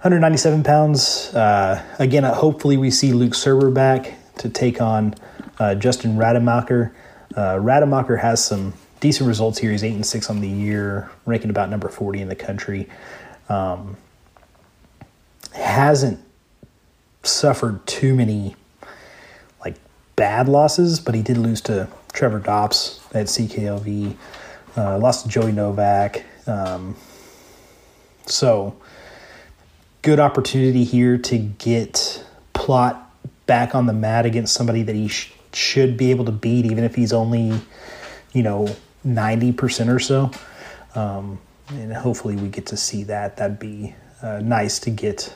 197 0.04 0.62
pounds. 0.62 1.34
Uh, 1.34 1.82
again, 1.98 2.24
uh, 2.24 2.34
hopefully 2.34 2.76
we 2.76 2.90
see 2.90 3.12
Luke 3.14 3.32
Surber 3.32 3.72
back 3.72 4.14
to 4.36 4.50
take 4.50 4.82
on 4.82 5.14
uh, 5.58 5.74
Justin 5.74 6.18
Rademacher. 6.18 6.94
Uh, 7.34 7.58
Rademacher 7.58 8.18
has 8.18 8.44
some 8.44 8.74
decent 9.00 9.26
results 9.26 9.58
here. 9.58 9.70
He's 9.70 9.82
eight 9.82 9.94
and 9.94 10.04
six 10.04 10.28
on 10.28 10.40
the 10.40 10.48
year, 10.48 11.10
ranking 11.24 11.48
about 11.48 11.70
number 11.70 11.88
40 11.88 12.20
in 12.20 12.28
the 12.28 12.36
country. 12.36 12.86
Um, 13.48 13.96
hasn't 15.54 16.20
suffered 17.22 17.86
too 17.86 18.14
many 18.14 18.56
bad 20.16 20.48
losses, 20.48 21.00
but 21.00 21.14
he 21.14 21.22
did 21.22 21.36
lose 21.38 21.60
to 21.62 21.88
Trevor 22.12 22.38
Dops 22.38 23.00
at 23.14 23.26
CKLV. 23.26 24.16
Uh, 24.76 24.98
lost 24.98 25.24
to 25.24 25.28
Joey 25.28 25.52
Novak. 25.52 26.24
Um, 26.46 26.96
so 28.26 28.76
good 30.02 30.20
opportunity 30.20 30.84
here 30.84 31.18
to 31.18 31.38
get 31.38 32.24
Plott 32.54 33.00
back 33.46 33.74
on 33.74 33.86
the 33.86 33.92
mat 33.92 34.26
against 34.26 34.54
somebody 34.54 34.82
that 34.82 34.94
he 34.94 35.08
sh- 35.08 35.32
should 35.52 35.96
be 35.96 36.10
able 36.10 36.24
to 36.24 36.32
beat, 36.32 36.66
even 36.66 36.84
if 36.84 36.94
he's 36.94 37.12
only, 37.12 37.60
you 38.32 38.42
know, 38.42 38.74
90% 39.06 39.94
or 39.94 39.98
so. 39.98 40.30
Um, 40.94 41.38
and 41.68 41.92
hopefully 41.92 42.36
we 42.36 42.48
get 42.48 42.66
to 42.66 42.76
see 42.76 43.04
that. 43.04 43.36
That'd 43.36 43.58
be 43.58 43.94
uh, 44.22 44.40
nice 44.42 44.78
to 44.80 44.90
get 44.90 45.34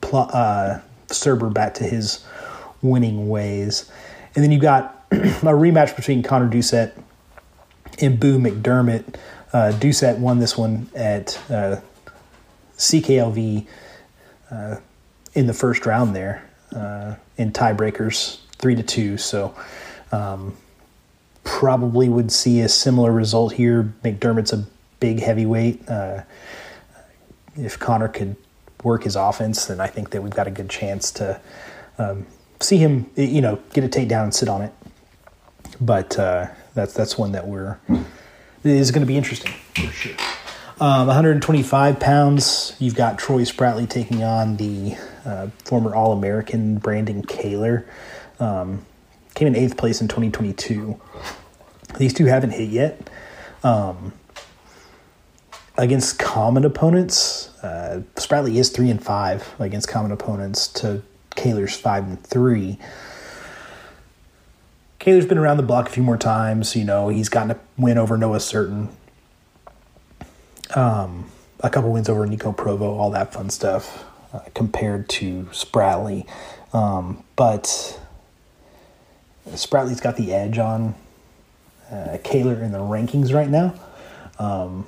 Pl- 0.00 0.30
uh, 0.32 0.80
Surber 1.08 1.52
back 1.52 1.74
to 1.74 1.84
his 1.84 2.24
winning 2.88 3.28
ways. 3.28 3.90
And 4.34 4.44
then 4.44 4.52
you've 4.52 4.62
got 4.62 5.04
a 5.10 5.14
rematch 5.14 5.96
between 5.96 6.22
Konner 6.22 6.48
Doucet 6.48 6.96
and 8.00 8.18
Boo 8.18 8.38
McDermott. 8.38 9.16
Uh, 9.52 9.72
Doucet 9.72 10.18
won 10.18 10.38
this 10.38 10.56
one 10.56 10.88
at 10.94 11.38
uh, 11.50 11.80
CKLV 12.76 13.66
uh, 14.50 14.76
in 15.34 15.46
the 15.46 15.54
first 15.54 15.86
round 15.86 16.14
there 16.14 16.48
uh, 16.72 17.14
in 17.36 17.52
tiebreakers, 17.52 18.38
three 18.58 18.74
to 18.74 18.82
two. 18.82 19.16
So 19.16 19.54
um, 20.12 20.56
probably 21.44 22.08
would 22.08 22.30
see 22.32 22.60
a 22.60 22.68
similar 22.68 23.12
result 23.12 23.54
here. 23.54 23.94
McDermott's 24.04 24.52
a 24.52 24.66
big 25.00 25.20
heavyweight. 25.20 25.88
Uh, 25.88 26.22
if 27.56 27.78
Konner 27.78 28.08
could 28.08 28.36
work 28.82 29.04
his 29.04 29.16
offense, 29.16 29.66
then 29.66 29.80
I 29.80 29.86
think 29.86 30.10
that 30.10 30.22
we've 30.22 30.34
got 30.34 30.46
a 30.46 30.50
good 30.50 30.68
chance 30.68 31.10
to 31.12 31.40
um, 31.98 32.26
see 32.60 32.78
him, 32.78 33.10
you 33.16 33.40
know, 33.40 33.58
get 33.72 33.84
a 33.84 33.88
takedown 33.88 34.24
and 34.24 34.34
sit 34.34 34.48
on 34.48 34.62
it. 34.62 34.72
But 35.80 36.18
uh, 36.18 36.48
that's 36.74 36.94
that's 36.94 37.18
one 37.18 37.32
that 37.32 37.46
we're 37.46 37.78
is 38.64 38.90
going 38.90 39.02
to 39.02 39.06
be 39.06 39.16
interesting 39.16 39.52
for 39.74 39.92
sure. 39.92 40.16
Um, 40.78 41.06
125 41.06 41.98
pounds, 41.98 42.76
you've 42.78 42.94
got 42.94 43.18
Troy 43.18 43.42
Spratley 43.42 43.88
taking 43.88 44.22
on 44.22 44.58
the 44.58 44.94
uh, 45.24 45.48
former 45.64 45.94
All 45.94 46.12
American 46.12 46.76
Brandon 46.76 47.22
Kaler. 47.22 47.86
Um, 48.40 48.84
came 49.34 49.48
in 49.48 49.56
eighth 49.56 49.78
place 49.78 50.02
in 50.02 50.08
2022. 50.08 51.00
These 51.96 52.12
two 52.12 52.26
haven't 52.26 52.50
hit 52.50 52.68
yet. 52.68 53.08
Um, 53.64 54.12
against 55.78 56.18
common 56.18 56.66
opponents, 56.66 57.48
uh, 57.62 58.02
Spratley 58.16 58.56
is 58.56 58.68
three 58.68 58.90
and 58.90 59.02
five 59.02 59.54
against 59.58 59.88
common 59.88 60.12
opponents 60.12 60.68
to 60.68 61.02
Kaler's 61.36 61.76
five 61.76 62.04
and 62.04 62.22
three. 62.22 62.78
Kaler's 64.98 65.26
been 65.26 65.38
around 65.38 65.58
the 65.58 65.62
block 65.62 65.88
a 65.88 65.92
few 65.92 66.02
more 66.02 66.16
times. 66.16 66.74
You 66.74 66.84
know, 66.84 67.08
he's 67.08 67.28
gotten 67.28 67.52
a 67.52 67.60
win 67.78 67.98
over 67.98 68.16
Noah 68.16 68.38
Surtin, 68.38 68.88
um, 70.74 71.30
a 71.60 71.70
couple 71.70 71.92
wins 71.92 72.08
over 72.08 72.26
Nico 72.26 72.52
Provo, 72.52 72.96
all 72.96 73.10
that 73.10 73.32
fun 73.32 73.50
stuff 73.50 74.04
uh, 74.32 74.40
compared 74.54 75.08
to 75.10 75.44
Spratley. 75.52 76.26
Um, 76.72 77.22
but 77.36 77.98
Spratley's 79.50 80.00
got 80.00 80.16
the 80.16 80.32
edge 80.32 80.58
on 80.58 80.94
uh, 81.90 82.18
Kaler 82.24 82.62
in 82.62 82.72
the 82.72 82.78
rankings 82.78 83.32
right 83.32 83.48
now. 83.48 83.74
Um, 84.38 84.86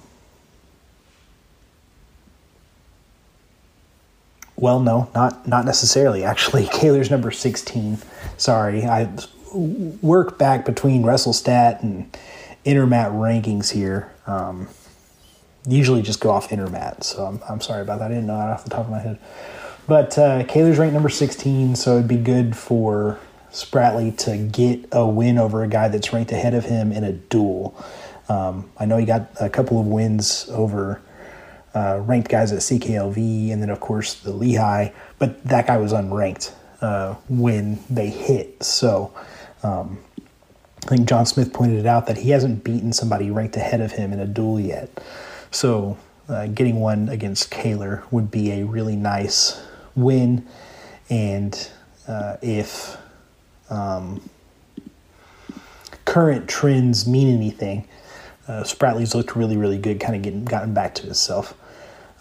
well, 4.59 4.81
no, 4.81 5.09
not 5.14 5.47
not 5.47 5.64
necessarily. 5.64 6.25
Actually, 6.25 6.66
Kaler's 6.73 7.11
number 7.11 7.31
sixteen. 7.31 7.99
Sorry, 8.37 8.85
I 8.85 9.09
work 9.55 10.38
back 10.38 10.64
between 10.64 11.03
WrestleStat 11.03 11.83
and 11.83 12.14
Intermat 12.66 13.12
rankings 13.12 13.71
here. 13.71 14.12
Um, 14.27 14.68
usually 15.66 16.03
just 16.03 16.21
go 16.21 16.31
off 16.31 16.51
Intermat, 16.51 17.05
so 17.05 17.25
I'm, 17.25 17.40
I'm 17.49 17.61
sorry 17.61 17.83
about 17.83 18.01
that. 18.01 18.07
I 18.07 18.14
didn't 18.14 18.27
know 18.27 18.37
that 18.37 18.51
off 18.51 18.64
the 18.64 18.71
top 18.71 18.85
of 18.85 18.90
my 18.90 18.99
head. 18.99 19.18
But 19.87 20.18
uh, 20.18 20.44
Kaler's 20.44 20.79
ranked 20.79 20.92
number 20.92 21.09
16, 21.09 21.77
so 21.77 21.97
it'd 21.97 22.09
be 22.09 22.16
good 22.16 22.55
for 22.57 23.18
Spratley 23.51 24.16
to 24.18 24.37
get 24.37 24.87
a 24.92 25.07
win 25.07 25.38
over 25.38 25.62
a 25.62 25.68
guy 25.68 25.88
that's 25.88 26.12
ranked 26.12 26.31
ahead 26.31 26.53
of 26.53 26.66
him 26.66 26.92
in 26.92 27.05
a 27.05 27.12
duel. 27.12 27.75
Um, 28.29 28.71
I 28.77 28.85
know 28.85 28.99
he 28.99 29.07
got 29.07 29.31
a 29.40 29.49
couple 29.49 29.81
of 29.81 29.87
wins 29.87 30.47
over 30.51 31.01
uh, 31.79 32.01
ranked 32.01 32.29
guys 32.29 32.51
at 32.53 32.59
CKLV, 32.59 33.53
and 33.53 33.62
then 33.62 33.71
of 33.71 33.79
course 33.79 34.14
the 34.14 34.33
Lehigh, 34.33 34.91
but 35.19 35.43
that 35.45 35.69
guy 35.69 35.77
was 35.77 35.93
unranked 35.93 36.53
uh, 36.81 37.14
when 37.29 37.79
they 37.88 38.09
hit. 38.09 38.62
So 38.64 39.12
um, 39.62 39.99
I 40.85 40.88
think 40.88 41.09
John 41.09 41.25
Smith 41.25 41.53
pointed 41.53 41.79
it 41.79 41.87
out 41.87 42.07
that 42.07 42.17
he 42.17 42.31
hasn't 42.31 42.64
beaten 42.64 42.93
somebody 42.93 43.31
ranked 43.31 43.57
ahead 43.57 43.81
of 43.81 43.93
him 43.93 44.12
in 44.12 44.19
a 44.19 44.27
duel 44.27 44.59
yet. 44.59 44.91
So 45.53 45.97
uh, 46.29 46.49
getting 46.49 46.81
one 46.81 47.09
against 47.09 47.51
Kaler 47.51 48.03
would 48.11 48.29
be 48.31 48.51
a 48.51 48.64
really 48.64 48.97
nice 48.97 49.62
win, 49.95 50.47
and 51.09 51.71
uh, 52.09 52.38
if 52.43 52.97
um, 53.71 54.29
current 56.05 56.49
trends 56.49 57.07
mean 57.07 57.33
anything, 57.33 57.87
uh, 58.48 58.64
Spratley's 58.64 59.14
looked 59.14 59.37
really, 59.37 59.56
really 59.56 59.78
good, 59.78 60.00
kind 60.00 60.16
of 60.16 60.22
getting 60.22 60.44
gotten 60.44 60.74
back 60.74 60.94
to 60.96 61.02
himself. 61.02 61.54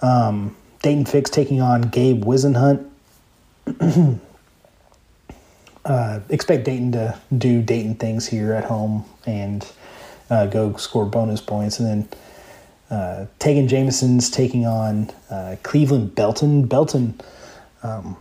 Um, 0.02 0.56
Dayton 0.82 1.06
Fix 1.06 1.30
taking 1.30 1.62
on 1.62 1.82
Gabe 1.84 2.24
Whisenhunt. 2.24 2.86
uh, 5.86 6.20
expect 6.30 6.66
Dayton 6.66 6.92
to 6.92 7.18
do 7.38 7.62
Dayton 7.62 7.96
things 7.96 8.28
here 8.28 8.54
at 8.54 8.66
home 8.66 9.06
and 9.26 9.68
uh, 10.30 10.46
go 10.48 10.76
score 10.76 11.06
bonus 11.06 11.42
points. 11.42 11.80
And 11.80 11.88
then 11.88 12.10
uh, 12.90 13.26
Tagen 13.40 13.68
Jamison's 13.68 14.30
taking 14.30 14.66
on 14.66 15.10
uh, 15.30 15.56
Cleveland 15.64 16.14
Belton. 16.14 16.66
Belton, 16.66 17.20
um, 17.84 18.18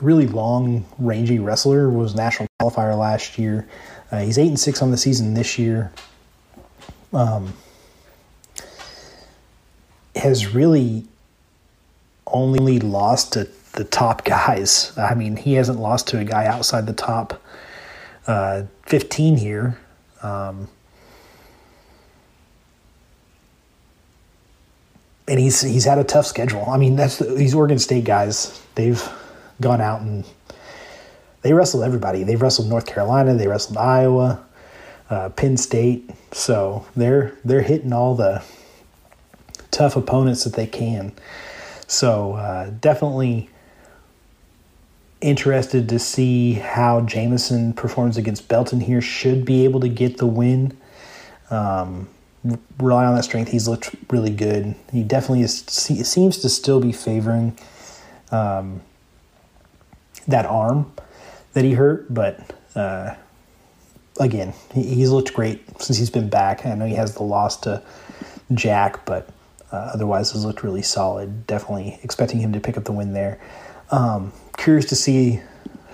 really 0.00 0.26
long, 0.26 0.84
rangy 0.98 1.38
wrestler, 1.38 1.88
was 1.90 2.14
national 2.14 2.48
qualifier 2.60 2.98
last 2.98 3.38
year. 3.38 3.68
Uh, 4.10 4.20
he's 4.20 4.38
eight 4.38 4.48
and 4.48 4.60
six 4.60 4.82
on 4.82 4.90
the 4.90 4.96
season 4.96 5.34
this 5.34 5.58
year. 5.58 5.92
Um, 7.14 7.54
has 10.16 10.54
really 10.54 11.04
only 12.26 12.78
lost 12.78 13.32
to 13.34 13.48
the 13.72 13.84
top 13.84 14.24
guys. 14.24 14.92
I 14.96 15.14
mean, 15.14 15.36
he 15.36 15.54
hasn't 15.54 15.78
lost 15.78 16.08
to 16.08 16.18
a 16.18 16.24
guy 16.24 16.46
outside 16.46 16.86
the 16.86 16.92
top 16.92 17.42
uh, 18.26 18.64
15 18.86 19.36
here. 19.36 19.78
Um, 20.22 20.68
and 25.26 25.40
he's 25.40 25.60
he's 25.62 25.84
had 25.84 25.98
a 25.98 26.04
tough 26.04 26.26
schedule. 26.26 26.64
I 26.68 26.76
mean, 26.76 26.96
that's 26.96 27.18
these 27.18 27.54
Oregon 27.54 27.78
State 27.78 28.04
guys. 28.04 28.60
They've 28.74 29.02
gone 29.60 29.80
out 29.80 30.02
and 30.02 30.24
they 31.42 31.52
wrestled 31.52 31.84
everybody. 31.84 32.24
They've 32.24 32.40
wrestled 32.40 32.68
North 32.68 32.86
Carolina. 32.86 33.34
They 33.34 33.46
wrestled 33.46 33.78
Iowa, 33.78 34.43
uh, 35.10 35.28
Penn 35.30 35.56
State. 35.56 36.10
So 36.32 36.86
they're 36.96 37.36
they're 37.44 37.62
hitting 37.62 37.92
all 37.92 38.14
the 38.14 38.42
tough 39.70 39.96
opponents 39.96 40.44
that 40.44 40.54
they 40.54 40.66
can. 40.66 41.12
So 41.86 42.34
uh, 42.34 42.70
definitely 42.80 43.50
interested 45.20 45.88
to 45.88 45.98
see 45.98 46.54
how 46.54 47.00
Jamison 47.02 47.72
performs 47.72 48.16
against 48.16 48.48
Belton 48.48 48.80
here. 48.80 49.00
Should 49.00 49.44
be 49.44 49.64
able 49.64 49.80
to 49.80 49.88
get 49.88 50.18
the 50.18 50.26
win. 50.26 50.76
Um, 51.50 52.08
rely 52.78 53.06
on 53.06 53.14
that 53.14 53.24
strength. 53.24 53.50
He's 53.50 53.66
looked 53.68 53.94
really 54.10 54.30
good. 54.30 54.74
He 54.92 55.02
definitely 55.02 55.42
is, 55.42 55.60
seems 55.60 56.38
to 56.38 56.48
still 56.48 56.80
be 56.80 56.92
favoring 56.92 57.56
um, 58.30 58.82
that 60.28 60.44
arm 60.46 60.92
that 61.54 61.64
he 61.64 61.72
hurt, 61.72 62.12
but 62.12 62.54
uh, 62.74 63.14
again, 64.20 64.54
he's 64.72 65.10
looked 65.10 65.34
great 65.34 65.62
since 65.80 65.98
he's 65.98 66.10
been 66.10 66.28
back. 66.28 66.66
I 66.66 66.74
know 66.74 66.86
he 66.86 66.94
has 66.94 67.14
the 67.14 67.22
loss 67.22 67.58
to 67.60 67.82
Jack, 68.52 69.04
but 69.04 69.28
uh, 69.72 69.90
otherwise 69.94 70.32
has 70.32 70.44
looked 70.44 70.62
really 70.62 70.82
solid. 70.82 71.46
Definitely 71.46 71.98
expecting 72.02 72.40
him 72.40 72.52
to 72.52 72.60
pick 72.60 72.76
up 72.76 72.84
the 72.84 72.92
win 72.92 73.12
there. 73.12 73.40
Um, 73.90 74.32
curious 74.56 74.86
to 74.86 74.96
see 74.96 75.40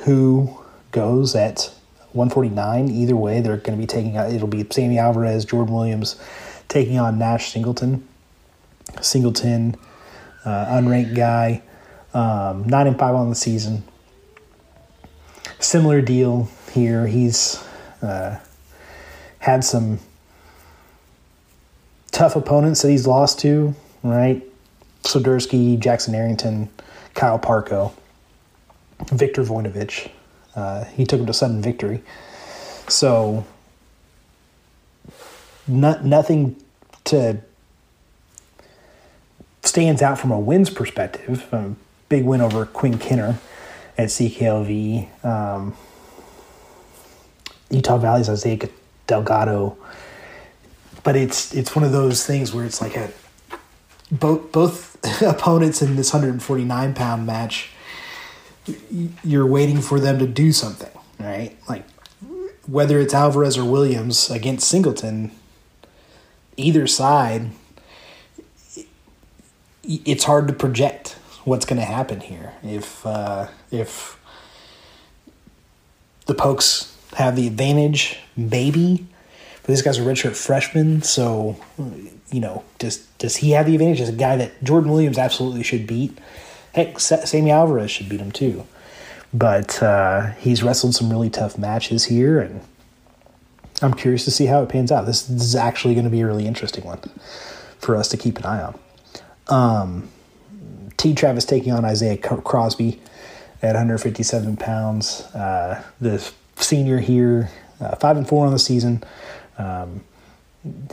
who 0.01 0.59
goes 0.93 1.35
at 1.35 1.73
149. 2.13 2.89
Either 2.91 3.17
way, 3.17 3.41
they're 3.41 3.57
going 3.57 3.79
to 3.79 3.83
be 3.83 3.87
taking 3.87 4.17
out. 4.17 4.33
It'll 4.33 4.49
be 4.49 4.67
Sammy 4.71 4.99
Alvarez, 4.99 5.45
Jordan 5.45 5.75
Williams, 5.75 6.21
taking 6.69 6.99
on 6.99 7.19
Nash 7.19 7.53
Singleton. 7.53 8.07
Singleton, 9.01 9.77
uh, 10.45 10.67
unranked 10.67 11.15
guy, 11.15 11.63
um, 12.13 12.65
nine 12.65 12.87
and 12.87 12.99
five 12.99 13.15
on 13.15 13.29
the 13.29 13.37
season. 13.37 13.85
Similar 15.59 16.01
deal 16.01 16.49
here. 16.73 17.07
He's 17.07 17.63
uh, 18.03 18.39
had 19.41 19.65
some 19.65 19.99
tough 22.11 22.37
opponents 22.37 22.83
that 22.83 22.91
he's 22.91 23.07
lost 23.07 23.39
to, 23.41 23.75
right? 24.03 24.43
Soderski, 25.03 25.79
Jackson 25.79 26.15
Arrington, 26.15 26.69
Kyle 27.15 27.39
Parco, 27.39 27.93
Victor 29.07 29.43
Voinovich. 29.43 30.11
Uh, 30.55 30.85
he 30.85 31.05
took 31.05 31.21
him 31.21 31.27
to 31.27 31.33
sudden 31.33 31.63
victory. 31.63 32.03
So, 32.89 33.47
not, 35.67 36.05
nothing 36.05 36.57
to 37.05 37.41
stands 39.63 40.03
out 40.03 40.19
from 40.19 40.31
a 40.33 40.39
wins 40.39 40.71
perspective. 40.71 41.47
A 41.53 41.75
big 42.09 42.25
win 42.25 42.41
over 42.41 42.67
Quinn 42.67 42.99
Kinner 42.99 43.39
at 43.97 44.09
CKLV. 44.09 45.25
Um, 45.25 45.77
Utah 47.71 47.99
Valley's 47.99 48.29
Isaiah 48.29 48.69
Delgado. 49.07 49.77
But 51.03 51.17
it's 51.17 51.55
it's 51.55 51.75
one 51.75 51.85
of 51.85 51.93
those 51.93 52.27
things 52.27 52.53
where 52.53 52.65
it's 52.65 52.81
like 52.81 52.97
a 52.97 53.11
both 54.11 54.53
both 54.53 55.23
opponents 55.23 55.81
in 55.81 55.97
this 55.97 56.13
149 56.13 56.95
pound 56.95 57.27
match 57.27 57.71
you're 59.25 59.47
waiting 59.47 59.81
for 59.81 60.01
them 60.01 60.19
to 60.19 60.27
do 60.27 60.53
something, 60.53 60.91
right? 61.19 61.57
Like 61.69 61.85
whether 62.67 62.99
it's 63.01 63.15
Alvarez 63.15 63.57
or 63.57 63.65
Williams 63.65 64.31
against 64.31 64.69
Singleton, 64.69 65.33
either 66.57 66.87
side, 66.87 67.51
it's 69.83 70.25
hard 70.25 70.47
to 70.49 70.55
project 70.55 71.17
what's 71.45 71.65
going 71.65 71.79
to 71.79 71.87
happen 71.87 72.21
here. 72.21 72.53
If 72.63 73.05
uh, 73.05 73.49
if 73.71 74.19
the 76.27 76.35
Pokes 76.35 76.90
have 77.15 77.37
the 77.37 77.47
advantage, 77.47 78.19
maybe. 78.37 79.07
But 79.63 79.69
this 79.69 79.83
guy's 79.83 79.99
a 79.99 80.03
redshirt 80.03 80.37
freshman, 80.37 81.03
so 81.03 81.57
you 82.31 82.41
know, 82.41 82.65
does 82.79 82.99
does 83.19 83.37
he 83.37 83.51
have 83.51 83.67
the 83.67 83.75
advantage 83.75 84.01
as 84.01 84.09
a 84.09 84.13
guy 84.13 84.37
that 84.37 84.63
Jordan 84.63 84.91
Williams 84.91 85.19
absolutely 85.19 85.63
should 85.63 85.87
beat? 85.87 86.17
Heck, 86.75 87.01
Sammy 87.01 87.51
Alvarez 87.51 87.91
should 87.91 88.09
beat 88.09 88.21
him 88.21 88.33
too. 88.33 88.65
But 89.33 89.83
uh, 89.83 90.33
he's 90.33 90.63
wrestled 90.63 90.95
some 90.95 91.11
really 91.11 91.31
tough 91.31 91.57
matches 91.57 92.05
here, 92.05 92.41
and 92.41 92.61
I'm 93.83 93.95
curious 93.95 94.25
to 94.25 94.31
see 94.31 94.47
how 94.47 94.63
it 94.63 94.69
pans 94.69 94.91
out. 94.91 95.07
This, 95.07 95.23
this 95.23 95.43
is 95.43 95.55
actually 95.55 95.95
going 95.95 96.05
to 96.05 96.11
be 96.11 96.21
a 96.21 96.27
really 96.27 96.47
interesting 96.47 96.85
one 96.85 97.01
for 97.79 97.97
us 97.97 98.09
to 98.09 98.17
keep 98.17 98.39
an 98.39 98.45
eye 98.45 98.63
on. 98.63 98.79
Um, 99.49 100.09
T. 100.97 101.15
Travis 101.15 101.45
taking 101.45 101.73
on 101.73 101.85
Isaiah 101.85 102.17
Crosby 102.17 103.01
at 103.63 103.75
157 103.75 104.57
pounds. 104.57 105.23
Uh, 105.35 105.83
the 106.01 106.31
senior 106.63 106.99
here, 106.99 107.51
uh, 107.81 107.97
five 107.97 108.17
and 108.17 108.29
four 108.29 108.47
on 108.47 108.53
the 108.53 108.59
season, 108.59 109.03
um, 109.59 110.03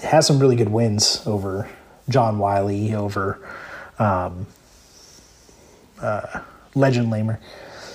has 0.01 0.25
some 0.25 0.39
really 0.39 0.55
good 0.55 0.69
wins 0.69 1.21
over 1.25 1.69
John 2.09 2.39
Wiley, 2.39 2.93
over 2.93 3.39
um, 3.99 4.47
uh, 6.01 6.41
Legend 6.75 7.09
Lamer. 7.09 7.39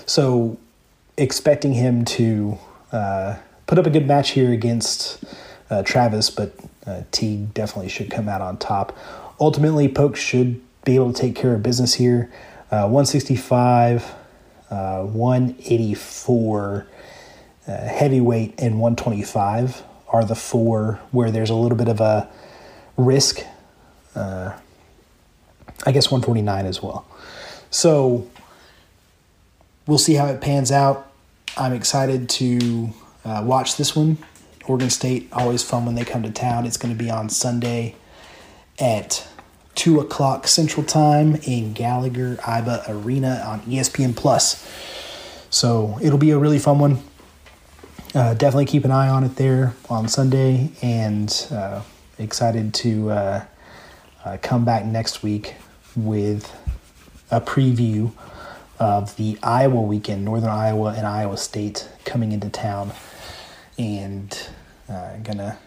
So 0.06 0.58
expecting 1.16 1.74
him 1.74 2.04
to 2.04 2.58
uh, 2.90 3.36
put 3.66 3.78
up 3.78 3.86
a 3.86 3.90
good 3.90 4.06
match 4.06 4.30
here 4.30 4.52
against 4.52 5.24
uh, 5.70 5.82
Travis, 5.82 6.30
but 6.30 6.54
uh, 6.86 7.02
T 7.10 7.46
definitely 7.54 7.88
should 7.88 8.10
come 8.10 8.28
out 8.28 8.40
on 8.40 8.56
top. 8.58 8.96
Ultimately, 9.40 9.88
Poke 9.88 10.16
should 10.16 10.60
be 10.84 10.94
able 10.96 11.12
to 11.12 11.20
take 11.20 11.34
care 11.34 11.54
of 11.54 11.62
business 11.62 11.94
here. 11.94 12.30
Uh, 12.70 12.88
165, 12.88 14.14
uh, 14.70 15.02
184, 15.04 16.86
uh, 17.66 17.76
heavyweight, 17.76 18.54
and 18.58 18.80
125 18.80 19.82
are 20.08 20.24
the 20.24 20.34
four 20.34 21.00
where 21.10 21.30
there's 21.30 21.50
a 21.50 21.54
little 21.54 21.78
bit 21.78 21.88
of 21.88 22.00
a 22.00 22.28
risk. 22.96 23.40
Uh, 24.14 24.52
I 25.84 25.92
guess 25.92 26.10
149 26.10 26.66
as 26.66 26.82
well. 26.82 27.06
So 27.70 28.28
we'll 29.86 29.98
see 29.98 30.14
how 30.14 30.26
it 30.26 30.40
pans 30.40 30.70
out. 30.70 31.10
I'm 31.56 31.72
excited 31.72 32.28
to 32.30 32.90
uh, 33.24 33.42
watch 33.44 33.76
this 33.76 33.96
one. 33.96 34.18
Oregon 34.66 34.90
State, 34.90 35.28
always 35.32 35.62
fun 35.62 35.86
when 35.86 35.94
they 35.94 36.04
come 36.04 36.22
to 36.22 36.30
town. 36.30 36.66
It's 36.66 36.76
going 36.76 36.96
to 36.96 37.02
be 37.02 37.10
on 37.10 37.28
Sunday 37.28 37.96
at 38.78 39.26
2 39.74 40.00
o'clock 40.00 40.46
Central 40.46 40.84
Time 40.84 41.36
in 41.46 41.72
Gallagher 41.72 42.36
Iba 42.36 42.88
Arena 42.88 43.42
on 43.46 43.60
ESPN 43.62 44.14
Plus. 44.14 44.68
So 45.50 45.98
it'll 46.00 46.18
be 46.18 46.30
a 46.30 46.38
really 46.38 46.58
fun 46.58 46.78
one. 46.78 47.02
Uh, 48.14 48.34
definitely 48.34 48.66
keep 48.66 48.84
an 48.84 48.90
eye 48.90 49.08
on 49.08 49.24
it 49.24 49.36
there 49.36 49.74
on 49.88 50.06
Sunday, 50.06 50.70
and 50.82 51.46
uh, 51.50 51.80
excited 52.18 52.74
to 52.74 53.10
uh, 53.10 53.44
uh 54.22 54.36
come 54.42 54.66
back 54.66 54.84
next 54.84 55.22
week 55.22 55.54
with 55.96 56.54
a 57.30 57.40
preview 57.40 58.12
of 58.78 59.16
the 59.16 59.38
Iowa 59.42 59.80
weekend, 59.80 60.26
Northern 60.26 60.50
Iowa 60.50 60.92
and 60.94 61.06
Iowa 61.06 61.38
State 61.38 61.88
coming 62.04 62.32
into 62.32 62.50
town, 62.50 62.92
and 63.78 64.48
uh, 64.90 65.16
gonna 65.22 65.58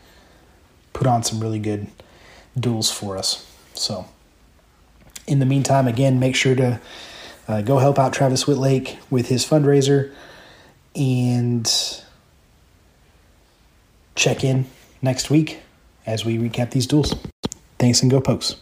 put 0.94 1.08
on 1.08 1.24
some 1.24 1.40
really 1.40 1.60
good 1.60 1.88
duals 2.56 2.94
for 2.94 3.18
us. 3.18 3.52
So, 3.74 4.06
in 5.26 5.40
the 5.40 5.48
meantime, 5.48 5.88
again, 5.88 6.20
make 6.20 6.36
sure 6.36 6.54
to 6.54 6.80
uh, 7.48 7.62
go 7.64 7.80
help 7.80 7.98
out 7.98 8.14
Travis 8.14 8.46
Wittlake 8.46 9.00
with 9.10 9.30
his 9.30 9.44
fundraiser 9.44 10.14
and 10.96 12.04
check 14.16 14.44
in 14.44 14.66
next 15.02 15.30
week 15.30 15.60
as 16.06 16.26
we 16.26 16.38
recap 16.38 16.72
these 16.72 16.88
duals. 16.88 17.18
Thanks 17.80 18.02
and 18.02 18.10
go 18.10 18.22
pokes. 18.22 18.56